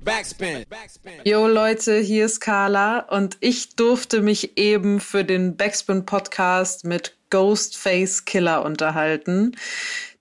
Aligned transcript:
Backspin. 0.00 0.64
Yo 1.24 1.46
Leute, 1.46 1.98
hier 1.98 2.24
ist 2.24 2.40
Carla 2.40 3.00
und 3.00 3.36
ich 3.40 3.76
durfte 3.76 4.22
mich 4.22 4.56
eben 4.56 5.00
für 5.00 5.24
den 5.24 5.56
Backspin 5.56 6.06
Podcast 6.06 6.84
mit 6.84 7.14
Ghostface 7.30 8.24
Killer 8.24 8.64
unterhalten. 8.64 9.56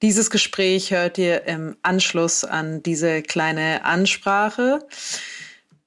Dieses 0.02 0.30
Gespräch 0.30 0.92
hört 0.92 1.18
ihr 1.18 1.46
im 1.46 1.78
Anschluss 1.84 2.44
an 2.44 2.84
diese 2.84 3.22
kleine 3.22 3.86
Ansprache. 3.86 4.80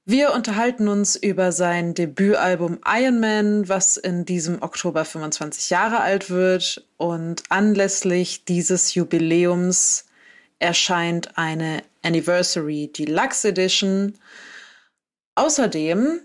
Wir 0.06 0.32
unterhalten 0.32 0.88
uns 0.88 1.16
über 1.16 1.50
sein 1.50 1.94
Debütalbum 1.94 2.80
Iron 2.86 3.20
Man, 3.20 3.68
was 3.68 3.96
in 3.96 4.24
diesem 4.24 4.62
Oktober 4.62 5.04
25 5.04 5.70
Jahre 5.70 6.00
alt 6.00 6.30
wird. 6.30 6.86
Und 6.96 7.42
anlässlich 7.48 8.44
dieses 8.44 8.94
Jubiläums 8.94 10.04
erscheint 10.58 11.36
eine 11.38 11.82
Anniversary 12.05 12.91
Deluxe 12.96 13.49
Edition. 13.49 14.18
Außerdem 15.35 16.21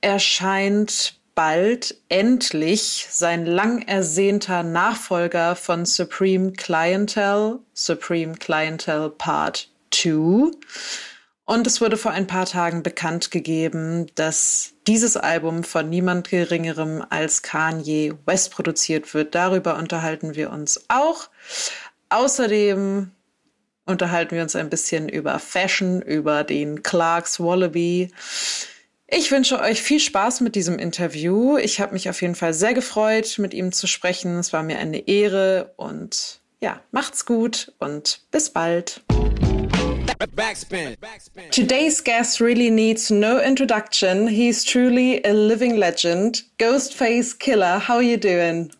erscheint 0.00 1.14
bald 1.34 1.96
endlich 2.08 3.06
sein 3.10 3.46
lang 3.46 3.82
ersehnter 3.82 4.64
Nachfolger 4.64 5.54
von 5.54 5.86
Supreme 5.86 6.52
Clientele, 6.52 7.60
Supreme 7.74 8.34
Clientele 8.34 9.10
Part 9.10 9.70
2. 9.92 10.50
Und 11.44 11.66
es 11.66 11.80
wurde 11.80 11.96
vor 11.96 12.10
ein 12.10 12.26
paar 12.26 12.44
Tagen 12.44 12.82
bekannt 12.82 13.30
gegeben, 13.30 14.08
dass 14.16 14.74
dieses 14.86 15.16
Album 15.16 15.64
von 15.64 15.88
niemand 15.88 16.28
Geringerem 16.28 17.02
als 17.08 17.42
Kanye 17.42 18.14
West 18.26 18.50
produziert 18.50 19.14
wird. 19.14 19.34
Darüber 19.34 19.78
unterhalten 19.78 20.34
wir 20.34 20.50
uns 20.50 20.84
auch. 20.88 21.30
Außerdem 22.10 23.12
unterhalten 23.88 24.36
wir 24.36 24.42
uns 24.42 24.54
ein 24.54 24.70
bisschen 24.70 25.08
über 25.08 25.38
Fashion, 25.38 26.02
über 26.02 26.44
den 26.44 26.82
Clarks 26.82 27.40
Wallaby. 27.40 28.10
Ich 29.08 29.32
wünsche 29.32 29.58
euch 29.60 29.80
viel 29.80 30.00
Spaß 30.00 30.42
mit 30.42 30.54
diesem 30.54 30.78
Interview. 30.78 31.56
Ich 31.56 31.80
habe 31.80 31.94
mich 31.94 32.10
auf 32.10 32.20
jeden 32.20 32.34
Fall 32.34 32.52
sehr 32.52 32.74
gefreut, 32.74 33.38
mit 33.38 33.54
ihm 33.54 33.72
zu 33.72 33.86
sprechen. 33.86 34.38
Es 34.38 34.52
war 34.52 34.62
mir 34.62 34.78
eine 34.78 35.08
Ehre 35.08 35.72
und 35.76 36.40
ja, 36.60 36.80
macht's 36.90 37.24
gut 37.24 37.72
und 37.78 38.20
bis 38.30 38.50
bald. 38.50 39.02
Backspin. 40.34 40.96
Today's 41.52 42.02
guest 42.02 42.40
really 42.40 42.70
needs 42.70 43.08
no 43.08 43.38
introduction. 43.38 44.26
He's 44.26 44.64
truly 44.64 45.24
a 45.24 45.32
living 45.32 45.76
legend. 45.76 46.44
Ghostface 46.58 47.38
Killer, 47.38 47.78
how 47.78 47.96
are 47.96 48.02
you 48.02 48.16
doing? 48.16 48.70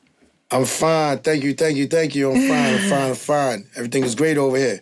I'm 0.51 0.65
fine. 0.65 1.19
Thank 1.19 1.45
you, 1.45 1.55
thank 1.55 1.77
you, 1.77 1.87
thank 1.87 2.15
you. 2.15 2.33
I'm 2.33 2.49
fine, 2.49 2.75
I'm 2.75 2.91
fine, 2.91 3.09
I'm 3.11 3.15
fine. 3.15 3.69
Everything 3.77 4.05
is 4.05 4.15
great 4.15 4.37
over 4.37 4.57
here. 4.57 4.81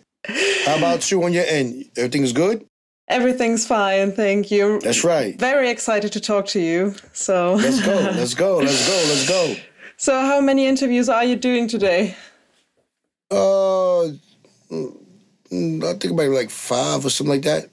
How 0.67 0.77
about 0.77 1.09
you 1.09 1.23
on 1.23 1.31
your 1.31 1.45
end? 1.45 1.85
Everything 1.95 2.23
is 2.23 2.33
good? 2.33 2.65
Everything's 3.07 3.65
fine, 3.65 4.11
thank 4.11 4.51
you. 4.51 4.81
That's 4.81 5.05
right. 5.05 5.39
Very 5.39 5.69
excited 5.69 6.11
to 6.11 6.19
talk 6.19 6.45
to 6.47 6.59
you. 6.59 6.93
So 7.13 7.53
Let's 7.53 7.79
go, 7.85 7.93
let's 8.19 8.33
go, 8.33 8.57
let's 8.57 8.85
go, 8.85 8.95
let's 9.07 9.27
go. 9.29 9.55
So 9.95 10.19
how 10.19 10.41
many 10.41 10.67
interviews 10.67 11.07
are 11.07 11.23
you 11.23 11.37
doing 11.37 11.69
today? 11.69 12.17
Uh, 13.31 14.07
I 14.07 14.13
think 15.49 16.11
about 16.11 16.31
like 16.31 16.49
five 16.49 17.05
or 17.05 17.09
something 17.09 17.35
like 17.35 17.43
that. 17.43 17.69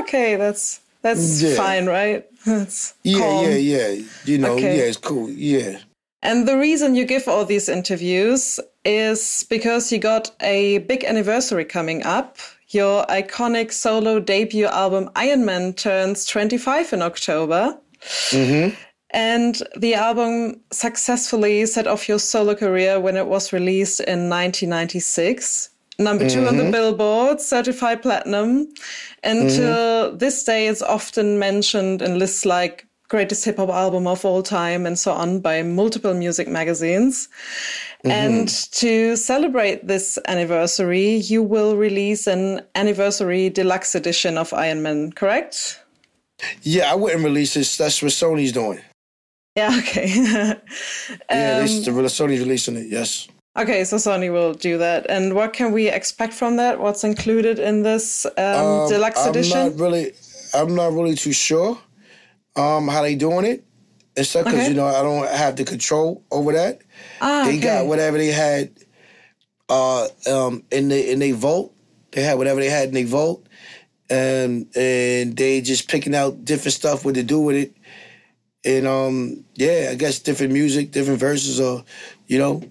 Okay, 0.00 0.36
that's 0.36 0.80
that's 1.02 1.42
Yeah. 1.42 1.56
fine, 1.56 1.84
right? 1.86 2.24
That's 2.46 2.94
Yeah, 3.04 3.18
calm. 3.18 3.44
yeah, 3.44 3.56
yeah. 3.56 4.02
You 4.24 4.38
know, 4.38 4.54
Okay. 4.54 4.76
yeah, 4.78 4.84
it's 4.84 4.96
cool. 4.96 5.28
Yeah. 5.28 5.78
And 6.22 6.48
the 6.48 6.56
reason 6.56 6.94
you 6.94 7.04
give 7.04 7.28
all 7.28 7.44
these 7.44 7.68
interviews 7.68 8.58
is 8.84 9.46
because 9.48 9.92
you 9.92 9.98
got 9.98 10.30
a 10.40 10.78
big 10.78 11.04
anniversary 11.04 11.64
coming 11.64 12.02
up. 12.04 12.38
Your 12.68 13.04
iconic 13.06 13.72
solo 13.72 14.20
debut 14.20 14.66
album 14.66 15.10
Iron 15.16 15.44
Man 15.44 15.72
turns 15.72 16.24
25 16.24 16.92
in 16.92 17.02
October. 17.02 17.78
Mm-hmm. 18.00 18.74
And 19.12 19.62
the 19.76 19.94
album 19.94 20.60
successfully 20.70 21.66
set 21.66 21.86
off 21.86 22.08
your 22.08 22.20
solo 22.20 22.54
career 22.54 23.00
when 23.00 23.16
it 23.16 23.26
was 23.26 23.52
released 23.52 24.00
in 24.00 24.28
1996. 24.28 25.70
Number 25.98 26.30
two 26.30 26.46
on 26.46 26.56
the 26.56 26.62
mm-hmm. 26.62 26.72
Billboard, 26.72 27.40
certified 27.40 28.00
platinum. 28.00 28.72
Until 29.22 30.10
mm-hmm. 30.10 30.16
this 30.16 30.44
day, 30.44 30.68
it's 30.68 30.80
often 30.80 31.38
mentioned 31.38 32.00
in 32.00 32.18
lists 32.18 32.46
like 32.46 32.86
greatest 33.10 33.44
hip 33.44 33.56
hop 33.56 33.68
album 33.68 34.06
of 34.06 34.24
all 34.24 34.42
time 34.42 34.86
and 34.86 34.98
so 34.98 35.12
on 35.12 35.40
by 35.40 35.62
multiple 35.62 36.14
music 36.14 36.48
magazines. 36.48 37.28
And 38.04 38.48
to 38.72 39.16
celebrate 39.16 39.86
this 39.86 40.18
anniversary, 40.26 41.16
you 41.16 41.42
will 41.42 41.76
release 41.76 42.26
an 42.26 42.62
anniversary 42.74 43.50
deluxe 43.50 43.94
edition 43.94 44.38
of 44.38 44.54
Iron 44.54 44.82
Man, 44.82 45.12
correct? 45.12 45.82
Yeah, 46.62 46.90
I 46.90 46.94
wouldn't 46.94 47.24
release 47.24 47.52
this. 47.54 47.76
That's 47.76 48.00
what 48.00 48.12
Sony's 48.12 48.52
doing. 48.52 48.80
Yeah, 49.56 49.76
okay. 49.80 50.08
Yeah, 50.08 50.52
Um, 51.28 51.66
they, 51.66 51.66
Sony's 51.66 52.40
releasing 52.40 52.76
it. 52.76 52.86
Yes. 52.86 53.28
Okay, 53.58 53.84
so 53.84 53.96
Sony 53.96 54.32
will 54.32 54.54
do 54.54 54.78
that. 54.78 55.04
And 55.10 55.34
what 55.34 55.52
can 55.52 55.72
we 55.72 55.88
expect 55.88 56.32
from 56.32 56.56
that? 56.56 56.80
What's 56.80 57.02
included 57.04 57.58
in 57.58 57.82
this 57.82 58.24
um, 58.24 58.32
Um, 58.44 58.88
deluxe 58.88 59.20
I'm 59.24 59.30
edition? 59.30 59.58
not 59.58 59.78
really, 59.78 60.12
I'm 60.54 60.74
not 60.76 60.92
really 60.92 61.16
too 61.16 61.32
sure 61.32 61.76
um, 62.56 62.88
how 62.88 63.02
they 63.02 63.14
doing 63.14 63.44
it 63.46 63.64
and 64.16 64.26
stuff 64.26 64.44
because 64.44 64.60
Okay. 64.60 64.68
you 64.68 64.74
know 64.74 64.86
I 64.86 65.02
don't 65.02 65.28
have 65.28 65.56
the 65.56 65.64
control 65.64 66.22
over 66.30 66.52
that. 66.52 66.80
ah, 67.20 67.44
they 67.44 67.58
got 67.58 67.86
whatever 67.86 68.18
they 68.18 68.28
had 68.28 68.70
uh, 69.68 70.08
um, 70.30 70.62
in 70.70 70.88
the 70.88 71.12
in 71.12 71.18
their 71.18 71.34
vault. 71.34 71.74
They 72.12 72.22
had 72.22 72.38
whatever 72.38 72.60
they 72.60 72.70
had 72.70 72.88
in 72.88 72.94
their 72.94 73.06
vote, 73.06 73.46
and 74.08 74.66
and 74.76 75.36
they 75.36 75.60
just 75.60 75.88
picking 75.88 76.14
out 76.14 76.44
different 76.44 76.74
stuff 76.74 77.04
what 77.04 77.14
to 77.14 77.22
do 77.22 77.40
with 77.40 77.56
it. 77.56 77.76
And 78.64 78.86
um, 78.86 79.44
yeah, 79.54 79.88
I 79.90 79.94
guess 79.94 80.18
different 80.18 80.52
music, 80.52 80.90
different 80.90 81.20
verses, 81.20 81.60
or 81.60 81.84
you 82.26 82.38
know, 82.38 82.62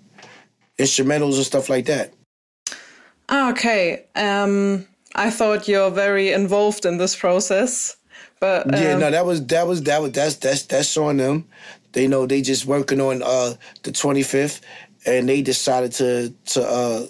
instrumentals 0.77 1.35
and 1.37 1.45
stuff 1.45 1.69
like 1.69 1.85
that. 1.85 2.13
Ah, 3.29 3.51
okay. 3.51 4.05
Um, 4.15 4.87
I 5.15 5.29
thought 5.29 5.67
you're 5.67 5.89
very 5.91 6.31
involved 6.31 6.85
in 6.85 6.97
this 6.97 7.15
process, 7.15 7.95
but 8.39 8.67
Yeah, 8.79 8.93
um, 8.93 8.99
no, 8.99 9.11
that 9.11 9.25
was 9.25 9.45
that 9.47 9.67
was 9.67 9.83
that 9.83 10.01
was 10.01 10.11
that's 10.11 10.35
that's 10.35 10.63
that's 10.63 10.97
on 10.97 11.17
them. 11.17 11.45
They 11.91 12.07
know 12.07 12.25
they 12.25 12.41
just 12.41 12.65
working 12.65 13.01
on 13.01 13.21
uh 13.23 13.55
the 13.83 13.91
25th, 13.91 14.61
and 15.05 15.27
they 15.27 15.41
decided 15.41 15.91
to 15.93 16.33
to 16.53 16.63
uh 16.67 17.05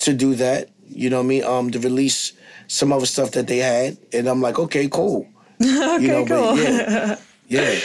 to 0.00 0.12
do 0.12 0.34
that. 0.36 0.70
You 0.88 1.10
know 1.10 1.18
what 1.18 1.24
I 1.24 1.28
mean? 1.28 1.44
Um, 1.44 1.70
to 1.70 1.78
release 1.78 2.32
some 2.68 2.92
other 2.92 3.06
stuff 3.06 3.32
that 3.32 3.46
they 3.46 3.58
had, 3.58 3.98
and 4.12 4.26
I'm 4.26 4.40
like, 4.40 4.58
okay, 4.58 4.88
cool. 4.88 5.28
okay, 5.62 6.02
you 6.02 6.08
know, 6.08 6.26
cool. 6.26 6.56
yeah, 6.58 7.16
yeah. 7.48 7.78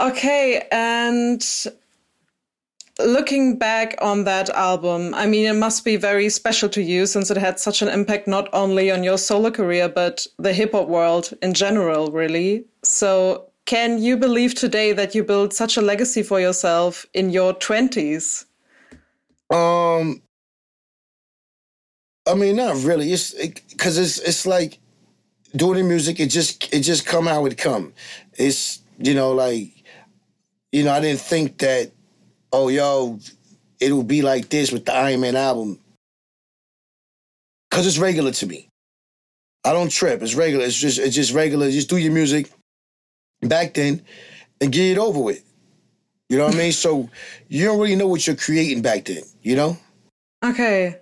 Okay, 0.00 0.66
and 0.72 1.44
looking 2.98 3.58
back 3.58 3.96
on 4.00 4.24
that 4.24 4.50
album, 4.50 5.14
I 5.14 5.26
mean, 5.26 5.46
it 5.46 5.54
must 5.56 5.84
be 5.84 5.96
very 5.96 6.28
special 6.28 6.68
to 6.70 6.82
you 6.82 7.06
since 7.06 7.30
it 7.30 7.36
had 7.36 7.58
such 7.58 7.82
an 7.82 7.88
impact 7.88 8.28
not 8.28 8.48
only 8.52 8.90
on 8.90 9.02
your 9.02 9.18
solo 9.18 9.50
career, 9.50 9.88
but 9.88 10.26
the 10.38 10.52
hip 10.52 10.72
hop 10.72 10.88
world 10.88 11.32
in 11.42 11.54
general, 11.54 12.10
really. 12.10 12.64
So, 12.82 13.50
can 13.66 14.00
you 14.00 14.16
believe 14.16 14.54
today 14.54 14.92
that 14.92 15.14
you 15.14 15.24
built 15.24 15.52
such 15.54 15.76
a 15.76 15.80
legacy 15.80 16.22
for 16.22 16.38
yourself 16.38 17.06
in 17.14 17.30
your 17.30 17.54
20s? 17.54 18.44
Um, 19.50 20.22
I 22.26 22.34
mean, 22.34 22.56
not 22.56 22.82
really. 22.84 23.12
It's 23.12 23.32
because 23.70 23.98
it's 23.98 24.18
it's 24.18 24.46
like 24.46 24.78
doing 25.56 25.78
the 25.78 25.84
music. 25.84 26.20
It 26.20 26.28
just 26.28 26.72
it 26.72 26.80
just 26.80 27.06
come 27.06 27.26
how 27.26 27.46
it 27.46 27.56
come. 27.56 27.92
It's 28.34 28.80
you 28.98 29.14
know 29.14 29.32
like 29.32 29.72
you 30.72 30.84
know 30.84 30.92
I 30.92 31.00
didn't 31.00 31.20
think 31.20 31.58
that 31.58 31.92
oh 32.54 32.68
yo 32.68 33.18
it 33.80 33.92
will 33.92 34.04
be 34.04 34.22
like 34.22 34.48
this 34.48 34.70
with 34.70 34.84
the 34.84 34.94
Iron 34.94 35.20
Man 35.20 35.36
album 35.36 35.78
because 37.68 37.86
it's 37.86 37.98
regular 37.98 38.30
to 38.30 38.46
me. 38.46 38.68
I 39.64 39.72
don't 39.72 39.90
trip. 39.90 40.22
It's 40.22 40.34
regular. 40.34 40.64
It's 40.64 40.76
just 40.76 40.98
it's 40.98 41.16
just 41.16 41.32
regular. 41.32 41.70
Just 41.70 41.90
do 41.90 41.96
your 41.96 42.12
music 42.12 42.50
back 43.42 43.74
then 43.74 44.02
and 44.60 44.72
get 44.72 44.92
it 44.92 44.98
over 44.98 45.20
with. 45.20 45.42
You 46.28 46.38
know 46.38 46.44
what 46.46 46.54
I 46.54 46.58
mean? 46.58 46.72
So 46.72 47.08
you 47.48 47.64
don't 47.64 47.80
really 47.80 47.96
know 47.96 48.06
what 48.06 48.26
you're 48.26 48.36
creating 48.36 48.82
back 48.82 49.06
then. 49.06 49.24
You 49.42 49.56
know. 49.56 49.76
Okay. 50.44 51.00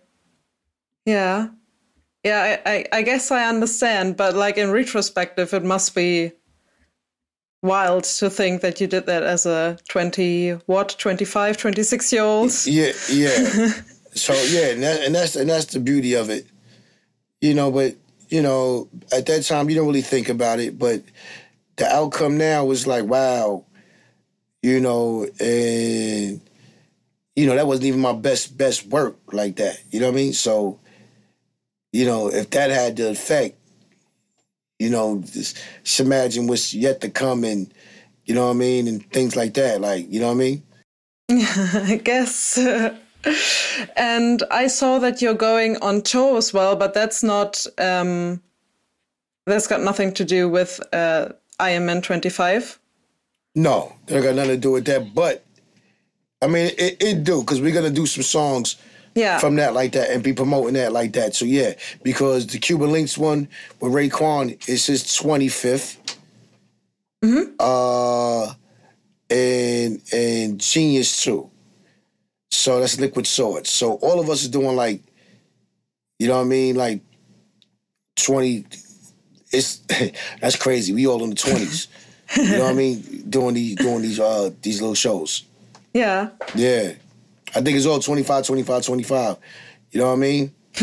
Yeah. 1.05 1.49
Yeah, 2.25 2.61
I, 2.65 2.71
I, 2.71 2.87
I 2.93 3.03
guess 3.03 3.33
I 3.33 3.49
understand, 3.49 4.17
but 4.17 4.37
like 4.37 4.57
in 4.57 4.71
retrospective, 4.71 5.53
it 5.53 5.65
must 5.65 5.93
be 5.93 6.33
wild 7.63 8.05
to 8.05 8.29
think 8.29 8.61
that 8.61 8.81
you 8.81 8.87
did 8.87 9.07
that 9.07 9.23
as 9.23 9.47
a 9.47 9.79
20, 9.89 10.51
what, 10.67 10.97
25, 10.99 11.57
26 11.57 12.13
year 12.13 12.23
old? 12.23 12.53
Yeah, 12.67 12.93
yeah. 13.11 13.73
so 14.15 14.35
yeah, 14.49 14.71
and, 14.71 14.83
that, 14.83 15.03
and 15.05 15.15
that's 15.15 15.37
and 15.37 15.49
that's 15.49 15.67
the 15.67 15.81
beauty 15.81 16.15
of 16.15 16.29
it, 16.29 16.47
you 17.41 17.55
know. 17.55 17.71
But 17.71 17.97
you 18.29 18.43
know, 18.43 18.89
at 19.13 19.27
that 19.27 19.45
time, 19.45 19.71
you 19.71 19.77
don't 19.77 19.87
really 19.87 20.03
think 20.03 20.29
about 20.29 20.61
it. 20.61 20.79
But 20.79 21.03
the 21.77 21.87
outcome 21.87 22.37
now 22.37 22.65
was 22.65 22.87
like, 22.87 23.05
wow, 23.05 23.65
you 24.63 24.81
know, 24.81 25.27
and 25.41 26.41
you 27.37 27.47
know 27.47 27.55
that 27.55 27.67
wasn't 27.67 27.87
even 27.87 28.01
my 28.01 28.13
best 28.13 28.57
best 28.59 28.87
work 28.87 29.17
like 29.33 29.57
that. 29.57 29.81
You 29.91 30.01
know 30.01 30.07
what 30.07 30.15
I 30.15 30.17
mean? 30.17 30.33
So, 30.33 30.79
you 31.93 32.05
know, 32.05 32.29
if 32.29 32.51
that 32.51 32.71
had 32.71 32.97
the 32.97 33.11
effect, 33.11 33.59
you 34.83 34.91
know, 34.91 35.23
just, 35.25 35.63
just 35.85 36.01
imagine 36.01 36.49
what's 36.49 36.75
yet 36.75 37.01
to 37.03 37.09
come 37.09 37.45
and 37.45 37.73
you 38.25 38.35
know 38.35 38.47
what 38.47 38.51
I 38.51 38.55
mean, 38.55 38.89
and 38.89 39.05
things 39.11 39.37
like 39.37 39.55
that. 39.55 39.81
Like, 39.81 40.11
you 40.11 40.21
know 40.21 40.29
what 40.29 40.35
I 40.35 40.37
mean? 40.37 40.63
I 41.31 42.01
guess. 42.03 42.59
and 43.97 44.43
I 44.51 44.67
saw 44.67 44.99
that 44.99 45.23
you're 45.23 45.35
going 45.35 45.77
on 45.79 46.03
tour 46.03 46.37
as 46.37 46.53
well, 46.53 46.77
but 46.77 46.95
that's 46.95 47.23
not. 47.23 47.67
Um, 47.79 48.43
that's 49.47 49.67
got 49.67 49.81
nothing 49.81 50.15
to 50.15 50.25
do 50.25 50.49
with 50.49 50.81
uh, 50.93 51.31
Iron 51.59 51.87
Man 51.87 52.01
25. 52.01 52.79
No, 53.57 53.93
that 54.07 54.23
got 54.23 54.37
nothing 54.37 54.53
to 54.53 54.57
do 54.57 54.73
with 54.73 54.85
that. 54.87 55.15
But 55.15 55.45
I 56.41 56.47
mean, 56.47 56.71
it, 56.79 56.97
it 57.01 57.25
do 57.25 57.41
because 57.41 57.61
we're 57.61 57.75
gonna 57.75 57.91
do 57.91 58.07
some 58.07 58.23
songs 58.23 58.77
Yeah. 59.15 59.39
from 59.39 59.57
that 59.57 59.75
like 59.75 59.93
that 59.93 60.11
and 60.11 60.23
be 60.23 60.33
promoting 60.33 60.75
that 60.75 60.93
like 60.93 61.13
that. 61.15 61.35
So 61.35 61.45
yeah, 61.45 61.75
because 62.03 62.47
the 62.47 62.59
Cuban 62.59 62.91
Links 62.93 63.19
one 63.19 63.47
with 63.81 63.93
Raekwon 63.93 64.67
is 64.69 64.87
his 64.87 65.05
25th. 65.05 65.99
Uh, 67.59 68.53
and 69.31 70.01
and 70.13 70.59
Genius 70.61 71.23
too. 71.23 71.51
So 72.51 72.81
that's 72.81 72.99
Liquid 73.01 73.27
Swords. 73.27 73.71
So 73.71 73.95
all 73.95 74.21
of 74.21 74.29
us 74.29 74.43
is 74.43 74.49
doing 74.49 74.77
like, 74.77 75.01
you 76.19 76.29
know 76.29 76.37
what 76.37 76.43
I 76.43 76.45
mean, 76.49 76.77
like 76.77 77.01
20. 78.17 78.65
It's 79.53 79.77
that's 80.41 80.57
crazy. 80.57 80.93
We 80.93 81.07
all 81.07 81.23
in 81.25 81.31
the 81.31 81.37
20s. 81.37 81.87
you 82.37 82.57
know 82.59 82.65
what 82.65 82.71
I 82.71 82.75
mean? 82.75 83.25
Doing 83.31 83.55
these 83.55 83.77
doing 83.77 84.03
these 84.03 84.19
uh 84.21 84.51
these 84.63 84.81
little 84.81 84.95
shows. 84.95 85.45
yeah. 85.95 86.31
Yeah. 86.55 86.93
I 87.55 87.61
think 87.61 87.77
it's 87.77 87.87
all 87.87 87.99
25, 88.01 88.47
25, 88.47 88.85
25. 88.85 89.37
You 89.91 90.01
know 90.01 90.07
what 90.09 90.13
I 90.13 90.17
mean? 90.17 90.53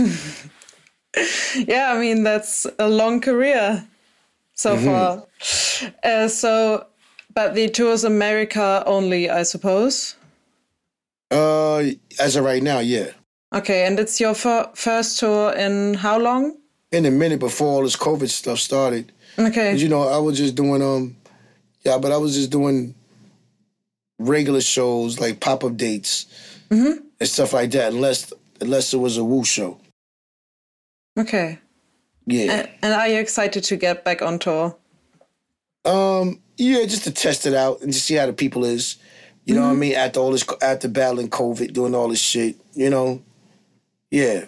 Yeah, 1.55 1.91
I 1.93 1.99
mean, 1.99 2.21
that's 2.23 2.67
a 2.77 2.87
long 2.87 3.19
career 3.19 3.83
so 4.53 4.77
far. 4.77 5.25
Uh, 6.03 6.27
so, 6.27 6.85
but 7.33 7.55
the 7.55 7.67
tour's 7.67 8.03
America 8.03 8.83
only, 8.85 9.27
I 9.29 9.41
suppose. 9.41 10.15
Uh, 11.31 11.83
as 12.19 12.35
of 12.35 12.45
right 12.45 12.61
now, 12.61 12.79
yeah. 12.79 13.07
Okay, 13.53 13.87
and 13.87 13.99
it's 13.99 14.19
your 14.19 14.35
fir- 14.35 14.69
first 14.75 15.19
tour 15.19 15.51
in 15.53 15.95
how 15.95 16.19
long? 16.19 16.55
In 16.91 17.07
a 17.07 17.11
minute 17.11 17.39
before 17.39 17.67
all 17.69 17.83
this 17.83 17.95
COVID 17.97 18.29
stuff 18.29 18.59
started, 18.59 19.11
Okay. 19.39 19.75
you 19.75 19.89
know, 19.89 20.03
I 20.07 20.19
was 20.19 20.37
just 20.37 20.53
doing 20.53 20.83
um, 20.83 21.15
yeah, 21.83 21.97
but 21.97 22.11
I 22.11 22.17
was 22.17 22.35
just 22.35 22.51
doing 22.51 22.93
regular 24.19 24.61
shows 24.61 25.19
like 25.19 25.39
pop 25.39 25.63
up 25.63 25.75
dates 25.75 26.27
and 26.69 27.01
stuff 27.23 27.53
like 27.53 27.71
that. 27.71 27.93
Unless 27.93 28.33
unless 28.61 28.93
it 28.93 28.97
was 28.97 29.17
a 29.17 29.23
Wu 29.23 29.43
show, 29.43 29.79
Okay. 31.17 31.59
yeah. 32.25 32.51
And, 32.51 32.69
and 32.81 32.93
are 32.93 33.07
you 33.07 33.19
excited 33.19 33.63
to 33.65 33.75
get 33.77 34.03
back 34.03 34.21
on 34.21 34.39
tour? 34.39 34.75
Um, 35.85 36.41
yeah, 36.57 36.85
just 36.85 37.03
to 37.05 37.11
test 37.11 37.45
it 37.45 37.53
out 37.53 37.81
and 37.81 37.91
just 37.93 38.05
see 38.05 38.15
how 38.15 38.25
the 38.25 38.33
people 38.33 38.65
is. 38.65 38.97
You 39.45 39.55
know 39.55 39.61
what 39.61 39.71
I 39.71 39.75
mean? 39.75 39.95
After 39.95 40.19
all 40.19 40.31
this, 40.31 40.45
after 40.61 40.87
battling 40.87 41.29
COVID, 41.29 41.73
doing 41.73 41.95
all 41.95 42.09
this 42.09 42.19
shit, 42.21 42.55
you 42.73 42.89
know. 42.91 43.23
Yeah, 44.11 44.45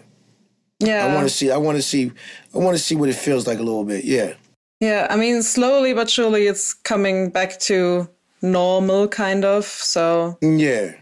Yeah. 0.79 1.05
I 1.05 1.15
want 1.15 1.27
to 1.27 1.33
see. 1.33 1.49
I 1.51 1.57
want 1.57 1.77
to 1.77 1.81
see. 1.81 2.11
I 2.53 2.57
want 2.57 2.77
to 2.77 2.83
see 2.83 2.95
what 2.95 3.09
it 3.09 3.15
feels 3.15 3.47
like 3.47 3.57
a 3.59 3.63
little 3.63 3.83
bit. 3.83 4.03
Yeah. 4.05 4.33
Yeah, 4.79 5.07
I 5.09 5.15
mean, 5.15 5.41
slowly 5.43 5.93
but 5.93 6.09
surely 6.09 6.47
it's 6.47 6.73
coming 6.73 7.29
back 7.29 7.59
to 7.61 8.09
normal, 8.41 9.07
kind 9.07 9.45
of. 9.45 9.65
So, 9.65 10.37
Yeah. 10.41 10.93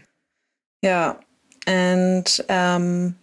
Yeah. 0.82 1.16
And 1.66 2.38
um, 2.48 3.16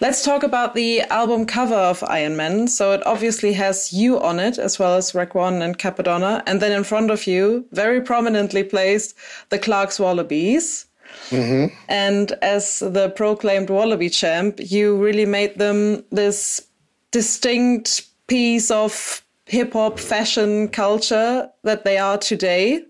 let's 0.00 0.24
talk 0.24 0.42
about 0.42 0.74
the 0.74 1.02
album 1.02 1.46
cover 1.46 1.74
of 1.74 2.02
Iron 2.04 2.36
Man. 2.36 2.68
So, 2.68 2.92
it 2.92 3.06
obviously 3.06 3.52
has 3.52 3.92
you 3.92 4.18
on 4.20 4.40
it, 4.40 4.58
as 4.58 4.78
well 4.78 4.94
as 4.94 5.12
Raekwon 5.12 5.62
and 5.62 5.78
Cappadonna. 5.78 6.42
And 6.46 6.60
then 6.60 6.72
in 6.72 6.84
front 6.84 7.10
of 7.10 7.26
you, 7.26 7.66
very 7.72 8.00
prominently 8.00 8.64
placed, 8.64 9.14
the 9.50 9.58
Clark's 9.58 10.00
Wallabies. 10.00 10.86
And 11.88 12.32
as 12.42 12.78
the 12.78 13.10
proclaimed 13.10 13.70
Wallaby 13.70 14.08
champ, 14.08 14.58
you 14.58 14.96
really 14.96 15.26
made 15.26 15.58
them 15.58 16.04
this 16.10 16.66
distinct 17.10 18.06
piece 18.26 18.70
of 18.70 19.22
hip 19.46 19.74
hop 19.74 19.98
fashion 19.98 20.68
culture 20.68 21.50
that 21.62 21.84
they 21.84 21.98
are 21.98 22.16
today. 22.16 22.84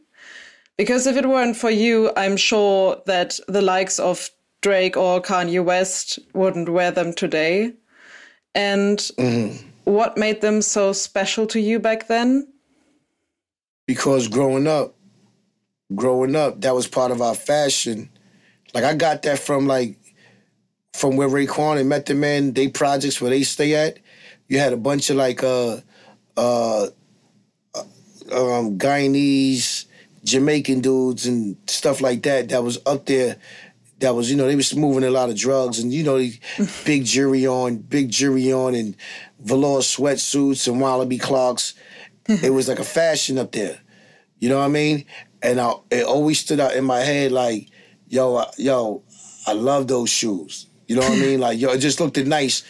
Because 0.82 1.06
if 1.06 1.16
it 1.16 1.26
weren't 1.26 1.56
for 1.56 1.70
you, 1.70 2.10
I'm 2.16 2.36
sure 2.36 3.00
that 3.06 3.38
the 3.46 3.62
likes 3.62 3.98
of 3.98 4.30
Drake 4.62 4.96
or 4.96 5.22
Kanye 5.22 5.64
West 5.64 6.18
wouldn't 6.34 6.68
wear 6.68 6.90
them 6.90 7.12
today. 7.12 7.72
And 8.54 9.00
what 9.84 10.16
made 10.16 10.40
them 10.40 10.62
so 10.62 10.92
special 10.92 11.46
to 11.48 11.60
you 11.60 11.78
back 11.78 12.08
then? 12.08 12.52
because 13.86 14.28
growing 14.28 14.66
up, 14.66 14.94
growing 15.94 16.36
up, 16.36 16.60
that 16.62 16.74
was 16.74 16.86
part 16.86 17.10
of 17.10 17.20
our 17.20 17.34
fashion. 17.34 18.08
Like 18.74 18.84
I 18.84 18.94
got 18.94 19.22
that 19.22 19.38
from 19.38 19.66
like 19.66 19.98
from 20.94 21.16
where 21.16 21.28
Raekwon 21.28 21.78
and 21.78 21.88
Method 21.88 22.16
Man, 22.16 22.52
they 22.52 22.68
projects 22.68 23.20
where 23.20 23.30
they 23.30 23.42
stay 23.42 23.74
at. 23.74 23.98
You 24.48 24.58
had 24.58 24.72
a 24.72 24.78
bunch 24.78 25.10
of 25.10 25.16
like 25.16 25.42
uh 25.42 25.80
uh 26.36 26.86
um 28.32 28.78
Guyanese, 28.78 29.81
Jamaican 30.24 30.80
dudes 30.80 31.26
and 31.26 31.56
stuff 31.66 32.00
like 32.00 32.22
that 32.22 32.48
that 32.50 32.62
was 32.62 32.78
up 32.86 33.06
there. 33.06 33.36
That 33.98 34.14
was, 34.16 34.30
you 34.30 34.36
know, 34.36 34.46
they 34.46 34.56
was 34.56 34.74
moving 34.74 35.04
a 35.04 35.10
lot 35.10 35.30
of 35.30 35.36
drugs 35.36 35.78
and 35.78 35.92
you 35.92 36.02
know, 36.02 36.18
big 36.84 37.04
jury 37.04 37.46
on, 37.46 37.78
big 37.78 38.10
jury 38.10 38.52
on 38.52 38.74
and 38.74 38.96
velour 39.40 39.80
sweatsuits 39.80 40.66
and 40.66 40.80
wallaby 40.80 41.18
Clarks. 41.18 41.74
it 42.26 42.50
was 42.50 42.68
like 42.68 42.78
a 42.78 42.84
fashion 42.84 43.38
up 43.38 43.52
there. 43.52 43.78
You 44.38 44.48
know 44.48 44.58
what 44.58 44.64
I 44.64 44.68
mean? 44.68 45.04
And 45.42 45.60
I, 45.60 45.74
it 45.90 46.04
always 46.04 46.40
stood 46.40 46.60
out 46.60 46.74
in 46.74 46.84
my 46.84 47.00
head 47.00 47.32
like, 47.32 47.68
yo, 48.08 48.44
yo, 48.58 49.02
I 49.46 49.52
love 49.52 49.88
those 49.88 50.10
shoes. 50.10 50.66
You 50.86 50.96
know 50.96 51.02
what 51.02 51.12
I 51.12 51.20
mean? 51.20 51.40
Like, 51.40 51.58
yo, 51.58 51.70
it 51.70 51.78
just 51.78 52.00
looked 52.00 52.16
nice, 52.18 52.64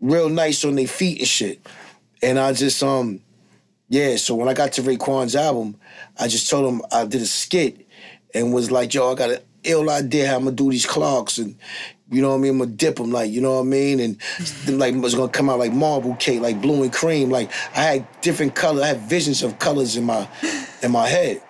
real 0.00 0.28
nice 0.28 0.64
on 0.64 0.74
their 0.74 0.86
feet 0.86 1.18
and 1.20 1.28
shit. 1.28 1.66
And 2.22 2.38
I 2.38 2.52
just, 2.52 2.82
um, 2.82 3.20
yeah. 3.92 4.16
So 4.16 4.34
when 4.34 4.48
I 4.48 4.54
got 4.54 4.72
to 4.72 4.82
Raekwon's 4.82 5.36
album, 5.36 5.76
I 6.18 6.26
just 6.26 6.48
told 6.48 6.72
him 6.72 6.82
I 6.90 7.04
did 7.04 7.20
a 7.20 7.26
skit 7.26 7.86
and 8.34 8.52
was 8.52 8.70
like, 8.70 8.94
yo, 8.94 9.12
I 9.12 9.14
got 9.14 9.30
an 9.30 9.38
ill 9.64 9.90
idea 9.90 10.26
how 10.26 10.36
I'm 10.36 10.44
gonna 10.44 10.56
do 10.56 10.70
these 10.70 10.86
Clarks 10.86 11.38
and. 11.38 11.56
You 12.10 12.20
know 12.20 12.28
what 12.28 12.34
I 12.34 12.38
mean? 12.40 12.52
I'm 12.52 12.58
gonna 12.58 12.70
dip 12.72 12.96
them, 12.96 13.10
like 13.10 13.30
you 13.30 13.40
know 13.40 13.54
what 13.54 13.60
I 13.60 13.64
mean, 13.64 13.98
and 13.98 14.18
like 14.68 14.94
it's 14.94 15.14
gonna 15.14 15.32
come 15.32 15.48
out 15.48 15.58
like 15.58 15.72
marble 15.72 16.14
cake, 16.16 16.42
like 16.42 16.60
blue 16.60 16.82
and 16.82 16.92
cream. 16.92 17.30
Like 17.30 17.50
I 17.74 17.80
had 17.84 18.20
different 18.20 18.54
colors, 18.54 18.82
I 18.82 18.88
had 18.88 19.00
visions 19.00 19.42
of 19.42 19.58
colors 19.58 19.96
in 19.96 20.04
my 20.04 20.28
in 20.82 20.92
my 20.92 21.08
head. 21.08 21.40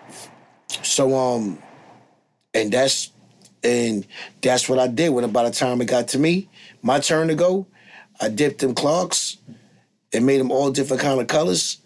So 0.85 1.17
um, 1.19 1.59
and 2.55 2.71
that's 2.73 3.11
and 3.65 4.07
that's 4.41 4.69
what 4.69 4.79
I 4.79 4.87
did. 4.87 5.09
When 5.09 5.29
by 5.33 5.43
the 5.43 5.51
time 5.51 5.81
it 5.81 5.87
got 5.87 6.07
to 6.09 6.19
me, 6.21 6.49
my 6.81 7.01
turn 7.01 7.27
to 7.27 7.35
go, 7.35 7.67
I 8.21 8.29
dipped 8.29 8.61
them 8.61 8.73
Clarks 8.73 9.39
and 10.13 10.25
made 10.25 10.39
them 10.39 10.53
all 10.53 10.71
different 10.71 11.03
kind 11.03 11.21
of 11.21 11.27
colors, 11.27 11.79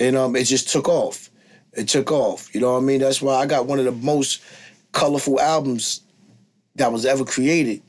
and 0.00 0.16
um, 0.16 0.36
it 0.36 0.44
just 0.44 0.68
took 0.68 0.88
off. 0.88 1.30
It 1.72 1.88
took 1.88 2.10
off. 2.10 2.54
You 2.54 2.60
know 2.60 2.72
what 2.72 2.78
I 2.78 2.82
mean? 2.82 3.00
That's 3.00 3.20
why 3.20 3.34
I 3.34 3.46
got 3.46 3.66
one 3.66 3.78
of 3.78 3.84
the 3.84 3.92
most 3.92 4.42
colorful 4.92 5.40
albums 5.40 6.00
that 6.76 6.92
was 6.92 7.04
ever 7.04 7.24
created. 7.24 7.82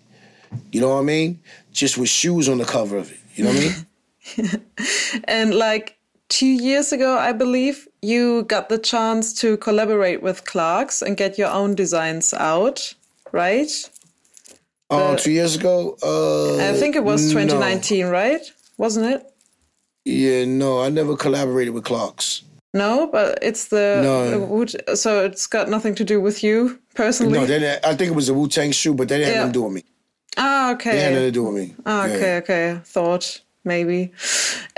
You 0.71 0.81
know 0.81 0.89
what 0.89 0.99
I 0.99 1.03
mean? 1.03 1.39
Just 1.71 1.97
with 1.97 2.09
shoes 2.09 2.49
on 2.49 2.57
the 2.57 2.65
cover 2.65 2.97
of 2.97 3.11
it. 3.11 3.19
You 3.35 3.43
know 3.45 3.51
what 3.51 3.59
I 3.59 4.43
mean? 4.43 4.61
And 5.25 5.53
like 5.53 5.97
two 6.29 6.47
years 6.47 6.91
ago, 6.91 7.17
I 7.17 7.31
believe, 7.31 7.87
you 8.01 8.43
got 8.43 8.69
the 8.69 8.77
chance 8.77 9.33
to 9.41 9.57
collaborate 9.57 10.21
with 10.21 10.45
Clarks 10.45 11.01
and 11.01 11.15
get 11.17 11.37
your 11.37 11.49
own 11.49 11.75
designs 11.75 12.33
out, 12.33 12.93
right? 13.31 13.71
Oh, 14.89 15.15
two 15.15 15.31
years 15.31 15.55
ago. 15.55 15.97
Uh, 16.03 16.57
I 16.57 16.73
think 16.73 16.95
it 16.95 17.03
was 17.03 17.33
no. 17.33 17.41
2019, 17.41 18.07
right? 18.07 18.41
Wasn't 18.77 19.05
it? 19.05 19.25
Yeah, 20.07 20.45
no, 20.45 20.81
I 20.81 20.89
never 20.89 21.15
collaborated 21.17 21.73
with 21.73 21.83
Clarks. 21.83 22.43
No, 22.73 23.07
but 23.11 23.39
it's 23.41 23.67
the 23.67 24.01
No. 24.03 24.65
so 24.95 25.25
it's 25.25 25.47
got 25.47 25.69
nothing 25.69 25.95
to 25.95 26.03
do 26.03 26.21
with 26.21 26.43
you 26.43 26.79
personally. 26.95 27.39
No, 27.39 27.45
they 27.45 27.79
I 27.83 27.95
think 27.95 28.11
it 28.11 28.15
was 28.15 28.29
a 28.29 28.33
Wu 28.33 28.47
Tang 28.47 28.71
shoe, 28.71 28.93
but 28.93 29.07
they 29.09 29.17
didn't 29.17 29.33
Yeah. 29.33 29.39
have 29.45 29.47
nothing 29.47 29.53
to 29.53 29.59
do 29.59 29.63
with 29.63 29.73
me. 29.73 29.83
ah, 30.37 30.71
okay. 30.73 30.91
They 30.91 31.01
had 31.01 31.13
nothing 31.13 31.27
to 31.27 31.39
do 31.39 31.43
with 31.43 31.55
me. 31.55 31.75
Ah, 31.85 32.05
Yeah. 32.05 32.13
okay, 32.15 32.37
okay. 32.37 32.79
Thought 32.85 33.41
maybe. 33.63 34.11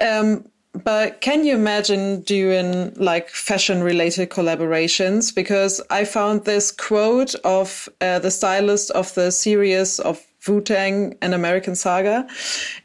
Um, 0.02 0.46
but 0.84 1.20
can 1.22 1.44
you 1.46 1.56
imagine 1.56 2.22
doing 2.22 2.94
like 2.96 3.30
fashion 3.30 3.84
related 3.84 4.30
collaborations? 4.30 5.34
Because 5.36 5.82
I 5.90 6.06
found 6.06 6.46
this 6.46 6.72
quote 6.72 7.36
of 7.44 7.90
uh, 8.02 8.20
the 8.20 8.32
stylist 8.32 8.92
of 8.92 9.14
the 9.16 9.32
series 9.32 10.00
of 10.00 10.22
Wu 10.48 10.62
Tang 10.62 11.16
and 11.22 11.34
American 11.34 11.76
Saga, 11.76 12.28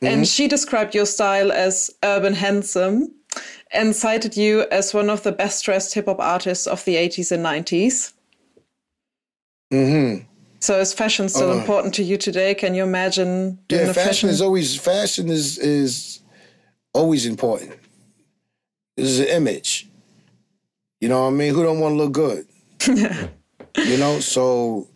and 0.02 0.26
she 0.26 0.48
described 0.48 0.94
your 0.94 1.06
style 1.06 1.52
as 1.52 1.90
urban 2.02 2.34
handsome 2.34 3.08
and 3.72 3.94
cited 3.96 4.36
you 4.36 4.66
as 4.70 4.94
one 4.94 5.10
of 5.10 5.22
the 5.22 5.32
best 5.32 5.64
dressed 5.64 5.94
hip 5.94 6.06
hop 6.06 6.20
artists 6.20 6.66
of 6.66 6.84
the 6.84 6.94
80s 6.96 7.32
and 7.32 7.44
90s. 7.44 8.12
Mm-hmm. 9.72 10.24
So 10.60 10.80
is 10.80 10.92
fashion 10.94 11.28
still 11.28 11.50
Uh, 11.52 11.58
important 11.60 11.94
to 11.94 12.02
you 12.02 12.16
today? 12.16 12.54
Can 12.54 12.74
you 12.74 12.84
imagine 12.84 13.58
doing 13.68 13.86
Yeah, 13.86 13.92
fashion 13.92 14.08
fashion? 14.08 14.28
is 14.30 14.40
always 14.40 14.76
fashion 14.76 15.28
is 15.28 15.58
is 15.58 16.20
always 16.92 17.26
important. 17.26 17.72
This 18.96 19.08
is 19.08 19.18
an 19.20 19.26
image. 19.26 19.88
You 21.00 21.08
know 21.08 21.22
what 21.22 21.28
I 21.28 21.30
mean? 21.32 21.52
Who 21.54 21.62
don't 21.62 21.80
want 21.80 21.94
to 21.94 21.98
look 22.02 22.12
good? 22.12 22.46
you 23.90 23.96
know, 23.98 24.20
so 24.20 24.86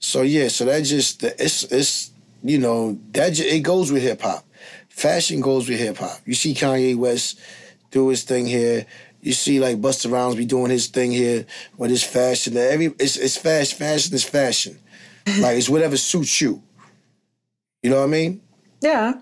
so 0.00 0.22
yeah, 0.22 0.48
so 0.48 0.64
that 0.64 0.82
just 0.82 1.22
it's 1.22 1.62
it's 1.64 2.10
you 2.42 2.58
know 2.58 2.98
that 3.12 3.34
just, 3.34 3.48
it 3.48 3.60
goes 3.60 3.92
with 3.92 4.02
hip 4.02 4.22
hop. 4.22 4.44
Fashion 4.88 5.40
goes 5.40 5.68
with 5.68 5.78
hip 5.78 5.98
hop. 5.98 6.20
You 6.24 6.34
see 6.34 6.54
Kanye 6.54 6.96
West 6.96 7.38
do 7.90 8.08
his 8.08 8.24
thing 8.24 8.46
here. 8.46 8.86
You 9.20 9.34
see 9.34 9.60
like 9.60 9.76
Busta 9.76 10.10
Rhymes 10.10 10.36
be 10.36 10.46
doing 10.46 10.70
his 10.70 10.86
thing 10.86 11.12
here 11.12 11.44
with 11.76 11.90
his 11.90 12.02
fashion. 12.02 12.56
Every 12.56 12.86
it's 12.98 13.16
it's 13.16 13.36
fast. 13.36 13.74
Fashion 13.74 14.14
is 14.14 14.24
fashion. 14.24 14.78
like 15.40 15.58
it's 15.58 15.68
whatever 15.68 15.98
suits 15.98 16.40
you. 16.40 16.62
You 17.82 17.90
know 17.90 17.98
what 17.98 18.04
I 18.04 18.08
mean? 18.08 18.40
Yeah. 18.80 19.12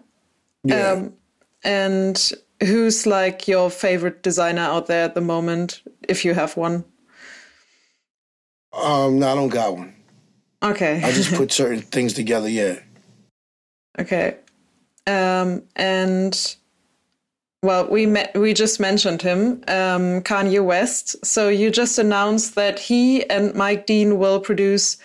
Yeah. 0.63 0.93
Um, 0.93 1.13
and 1.65 2.33
who's 2.63 3.05
like 3.05 3.49
your 3.49 3.69
favorite 3.69 4.23
designer 4.23 4.63
out 4.63 4.87
there 4.87 5.05
at 5.05 5.15
the 5.17 5.21
moment, 5.21 5.83
if 6.09 6.25
you 6.25 6.35
have 6.35 6.57
one? 6.57 6.85
Um, 8.73 9.19
no, 9.19 9.33
I 9.33 9.35
don't 9.35 9.49
got 9.49 9.77
one. 9.77 9.98
Okay. 10.63 11.01
I 11.03 11.13
just 11.13 11.35
put 11.35 11.53
certain 11.63 11.81
things 11.81 12.13
together. 12.13 12.49
Yeah. 12.49 12.81
Okay. 13.99 14.37
Um, 15.07 15.63
and 15.77 16.57
well, 17.63 17.89
we 17.89 18.07
met, 18.07 18.39
we 18.39 18.55
just 18.55 18.79
mentioned 18.79 19.21
him, 19.21 19.65
um, 19.67 20.23
Kanye 20.23 20.65
West. 20.65 21.17
So 21.27 21.49
you 21.49 21.71
just 21.71 21.99
announced 21.99 22.55
that 22.55 22.79
he 22.79 23.29
and 23.29 23.53
Mike 23.55 23.87
Dean 23.87 24.19
will 24.19 24.39
produce 24.39 24.97